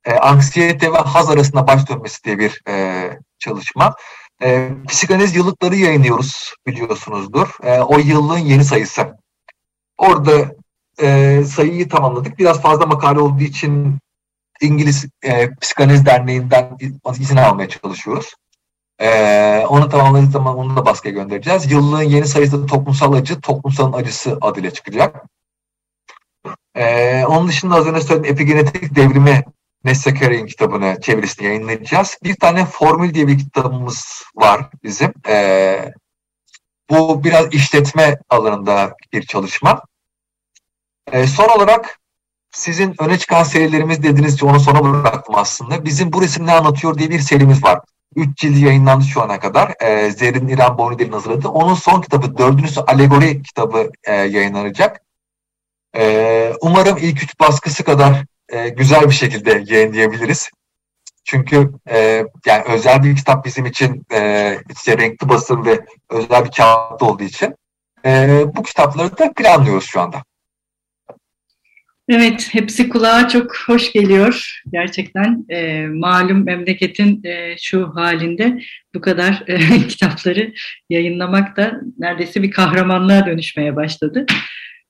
E, 0.05 0.15
anksiyete 0.15 0.93
ve 0.93 0.99
haz 0.99 1.31
arasında 1.31 1.67
baş 1.67 1.89
dönmesi 1.89 2.25
diye 2.25 2.39
bir 2.39 2.63
e, 2.69 3.11
çalışma. 3.39 3.95
E, 4.43 4.71
psikanaliz 4.89 5.37
yıllıkları 5.37 5.77
yayınlıyoruz 5.77 6.55
biliyorsunuzdur. 6.67 7.49
E, 7.63 7.81
o 7.81 7.99
yıllığın 7.99 8.39
yeni 8.39 8.65
sayısı. 8.65 9.17
Orada 9.99 10.55
e, 11.03 11.43
sayıyı 11.45 11.89
tamamladık. 11.89 12.39
Biraz 12.39 12.63
fazla 12.63 12.87
makale 12.87 13.21
olduğu 13.21 13.43
için 13.43 13.99
İngiliz 14.61 15.07
e, 15.23 15.55
Psikanaliz 15.55 16.07
Derneği'nden 16.07 16.77
izin 17.19 17.37
almaya 17.37 17.69
çalışıyoruz. 17.69 18.35
Ee, 19.01 19.67
onu 19.69 19.89
tamamladık 19.89 20.33
zaman 20.33 20.57
onu 20.57 20.77
da 20.77 20.87
baskıya 20.87 21.15
göndereceğiz. 21.15 21.73
Yıllığın 21.73 22.03
yeni 22.03 22.27
sayısı 22.27 22.67
toplumsal 22.67 23.13
acı, 23.13 23.41
toplumsalın 23.41 23.93
acısı 23.93 24.39
adıyla 24.41 24.71
çıkacak. 24.71 25.25
Ee, 26.75 27.25
onun 27.27 27.49
dışında 27.49 27.75
az 27.75 27.87
önce 27.87 28.01
söylediğim 28.01 28.35
epigenetik 28.35 28.95
devrimi 28.95 29.45
Nessa 29.87 30.15
kitabını 30.47 31.01
çevirisini 31.01 31.47
yayınlayacağız. 31.47 32.19
Bir 32.25 32.37
tane 32.37 32.65
formül 32.67 33.15
diye 33.15 33.27
bir 33.27 33.39
kitabımız 33.39 34.23
var 34.35 34.71
bizim. 34.83 35.13
Ee, 35.29 35.93
bu 36.91 37.25
biraz 37.25 37.55
işletme 37.55 38.19
alanında 38.29 38.95
bir 39.13 39.23
çalışma. 39.23 39.83
Ee, 41.13 41.27
son 41.27 41.49
olarak 41.49 41.99
sizin 42.57 42.95
öne 43.03 43.19
çıkan 43.19 43.43
serilerimiz 43.43 44.03
dediğiniz 44.03 44.35
için 44.35 44.47
onu 44.47 44.61
sona 44.61 44.85
bıraktım 44.85 45.35
aslında. 45.35 45.85
Bizim 45.85 46.13
bu 46.13 46.23
resim 46.23 46.47
ne 46.47 46.53
anlatıyor 46.53 46.99
diye 46.99 47.11
bir 47.11 47.19
serimiz 47.19 47.65
var. 47.65 47.81
Üç 48.17 48.39
cildi 48.39 48.65
yayınlandı 48.65 49.05
şu 49.05 49.23
ana 49.23 49.41
kadar. 49.41 49.75
E, 49.83 50.11
Zerrin 50.11 50.49
İrem 50.49 50.79
Bornidel'in 50.79 51.13
hazırladığı. 51.13 51.49
Onun 51.49 51.75
son 51.75 52.01
kitabı, 52.01 52.39
dördüncüsü 52.39 52.81
Alegori 52.81 53.43
kitabı 53.43 53.91
e, 54.05 54.13
yayınlanacak. 54.13 55.01
E, 55.97 56.53
umarım 56.61 56.97
ilk 56.97 57.23
üç 57.23 57.41
baskısı 57.41 57.85
kadar 57.85 58.25
e, 58.49 58.69
güzel 58.69 59.05
bir 59.05 59.15
şekilde 59.15 59.65
yayınlayabiliriz. 59.67 60.51
Çünkü 61.25 61.73
e, 61.91 62.25
yani 62.47 62.65
özel 62.69 63.03
bir 63.03 63.17
kitap 63.17 63.45
bizim 63.45 63.67
için 63.67 64.07
e, 64.13 64.59
işte 64.77 64.99
renkli 64.99 65.29
basın 65.29 65.65
ve 65.65 65.81
özel 66.11 66.45
bir 66.45 66.51
kağıt 66.51 67.03
olduğu 67.03 67.25
için 67.25 67.55
e, 68.05 68.45
bu 68.57 68.63
kitapları 68.63 69.19
da 69.19 69.33
planlıyoruz 69.33 69.85
şu 69.85 70.01
anda. 70.01 70.23
Evet, 72.09 72.49
hepsi 72.53 72.89
kulağa 72.89 73.29
çok 73.29 73.57
hoş 73.57 73.93
geliyor. 73.93 74.63
Gerçekten 74.73 75.45
e, 75.49 75.87
malum 75.87 76.45
memleketin 76.45 77.25
e, 77.25 77.57
şu 77.59 77.95
halinde 77.95 78.63
bu 78.95 79.01
kadar 79.01 79.45
e, 79.47 79.59
kitapları 79.89 80.53
yayınlamak 80.91 81.57
da 81.57 81.81
neredeyse 81.99 82.43
bir 82.43 82.51
kahramanlığa 82.51 83.27
dönüşmeye 83.27 83.77
başladı. 83.77 84.27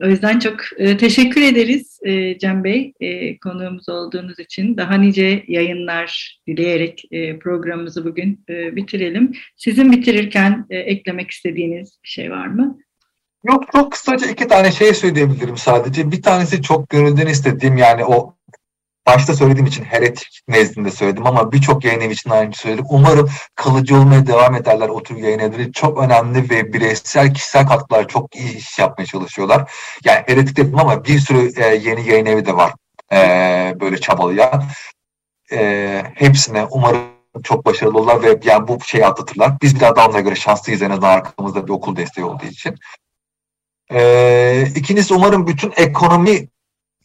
O 0.02 0.06
yüzden 0.06 0.38
çok 0.38 0.60
e, 0.76 0.96
teşekkür 0.96 1.42
ederiz 1.42 1.98
e, 2.04 2.38
Cem 2.38 2.64
Bey 2.64 2.92
e, 3.00 3.38
konuğumuz 3.38 3.88
olduğunuz 3.88 4.38
için. 4.38 4.76
Daha 4.76 4.94
nice 4.94 5.44
yayınlar 5.46 6.40
dileyerek 6.46 7.04
e, 7.10 7.38
programımızı 7.38 8.04
bugün 8.04 8.44
e, 8.48 8.76
bitirelim. 8.76 9.32
Sizin 9.56 9.92
bitirirken 9.92 10.66
e, 10.70 10.78
eklemek 10.78 11.30
istediğiniz 11.30 11.98
bir 12.04 12.08
şey 12.08 12.30
var 12.30 12.46
mı? 12.46 12.78
Yok 13.48 13.64
çok 13.72 13.92
kısaca 13.92 14.26
iki 14.26 14.48
tane 14.48 14.72
şey 14.72 14.94
söyleyebilirim 14.94 15.56
sadece. 15.56 16.10
Bir 16.10 16.22
tanesi 16.22 16.62
çok 16.62 16.88
gönülden 16.88 17.26
istediğim 17.26 17.76
yani 17.76 18.04
o 18.04 18.34
başta 19.06 19.34
söylediğim 19.34 19.66
için 19.66 19.84
heretik 19.84 20.40
nezdinde 20.48 20.90
söyledim 20.90 21.26
ama 21.26 21.52
birçok 21.52 21.84
yayın 21.84 22.00
evi 22.00 22.12
için 22.12 22.30
aynı 22.30 22.54
söyledim. 22.54 22.84
Umarım 22.88 23.30
kalıcı 23.54 23.96
olmaya 23.96 24.26
devam 24.26 24.54
ederler 24.54 24.88
o 24.88 25.02
tür 25.02 25.16
yayın 25.16 25.38
evleri. 25.38 25.72
Çok 25.72 25.98
önemli 25.98 26.50
ve 26.50 26.72
bireysel 26.72 27.34
kişisel 27.34 27.66
katkılar 27.66 28.08
çok 28.08 28.36
iyi 28.36 28.56
iş 28.56 28.78
yapmaya 28.78 29.06
çalışıyorlar. 29.06 29.72
Yani 30.04 30.22
heretik 30.26 30.56
dedim 30.56 30.78
ama 30.78 31.04
bir 31.04 31.18
sürü 31.18 31.52
e, 31.62 31.74
yeni 31.74 32.08
yayın 32.08 32.26
evi 32.26 32.46
de 32.46 32.56
var 32.56 32.72
e, 33.12 33.18
böyle 33.80 33.98
çabalayan. 34.00 34.64
E, 35.52 36.02
hepsine 36.14 36.66
umarım 36.70 37.00
çok 37.44 37.66
başarılı 37.66 37.98
olurlar 37.98 38.22
ve 38.22 38.40
yani 38.44 38.68
bu 38.68 38.78
şeyi 38.84 39.06
atlatırlar. 39.06 39.52
Biz 39.62 39.74
bir 39.74 39.80
daha 39.80 40.20
göre 40.20 40.34
şanslıyız 40.34 40.82
en 40.82 40.90
azından 40.90 41.10
arkamızda 41.10 41.66
bir 41.66 41.72
okul 41.72 41.96
desteği 41.96 42.24
olduğu 42.24 42.46
için. 42.46 42.74
Ee, 43.92 44.68
ikincisi 44.76 45.14
umarım 45.14 45.46
bütün 45.46 45.72
ekonomi 45.76 46.48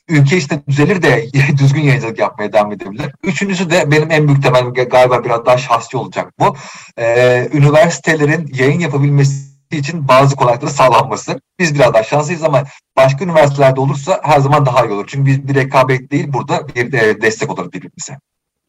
ülke 0.10 0.38
işte 0.38 0.62
düzelir 0.68 1.02
de 1.02 1.26
düzgün 1.58 1.82
yayıncılık 1.82 2.20
yapmaya 2.20 2.54
devam 2.54 2.72
edebilir. 2.72 3.12
Üçüncüsü 3.24 3.70
de 3.70 3.92
benim 3.92 4.12
en 4.12 4.28
büyük 4.28 4.44
temelim 4.44 4.74
galiba 4.74 5.24
biraz 5.24 5.46
daha 5.46 5.58
şahsi 5.58 5.98
olacak 5.98 6.34
bu. 6.40 6.56
Ee, 6.98 7.50
üniversitelerin 7.54 8.52
yayın 8.54 8.80
yapabilmesi 8.80 9.52
için 9.72 10.08
bazı 10.08 10.36
kolaylıkları 10.36 10.72
sağlanması. 10.72 11.42
Biz 11.60 11.76
biraz 11.76 11.94
daha 11.94 12.04
şanslıyız 12.04 12.44
ama 12.44 12.64
başka 12.98 13.26
üniversitelerde 13.26 13.80
olursa 13.80 14.20
her 14.24 14.40
zaman 14.40 14.66
daha 14.66 14.86
iyi 14.86 14.92
olur. 14.92 15.08
Çünkü 15.08 15.26
biz 15.26 15.48
bir 15.48 15.56
rekabet 15.56 16.12
değil 16.12 16.34
burada 16.34 16.68
bir 16.68 16.92
de 16.92 17.22
destek 17.22 17.52
olur 17.52 17.72
birbirimize. 17.72 18.18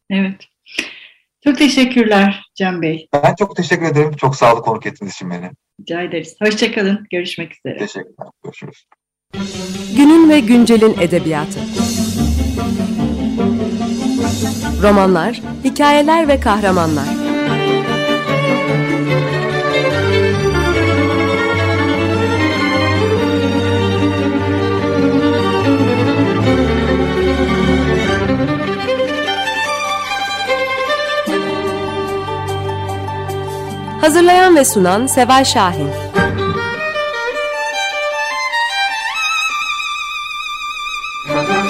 Evet. 0.09 0.47
Çok 1.43 1.57
teşekkürler 1.57 2.43
Cem 2.55 2.81
Bey. 2.81 3.07
Ben 3.13 3.35
çok 3.35 3.55
teşekkür 3.55 3.85
ederim. 3.85 4.15
Çok 4.15 4.35
sağ 4.35 4.53
olun 4.53 4.61
konuk 4.61 4.85
ettiğiniz 4.85 5.13
için 5.13 5.29
beni. 5.29 5.51
Rica 5.81 6.01
ederiz. 6.01 6.35
Hoşçakalın. 6.41 7.07
Görüşmek 7.11 7.53
üzere. 7.57 7.77
Teşekkürler. 7.77 8.27
Görüşürüz. 8.43 8.85
Günün 9.97 10.29
ve 10.29 10.39
güncelin 10.39 10.95
edebiyatı. 11.01 11.59
Romanlar, 14.83 15.41
hikayeler 15.63 16.27
ve 16.27 16.39
kahramanlar. 16.39 17.22
Hazırlayan 34.03 34.55
ve 34.55 34.65
sunan 34.65 35.07
Seval 35.07 35.43
Şahin. 35.43 35.89
Müzik 41.27 41.62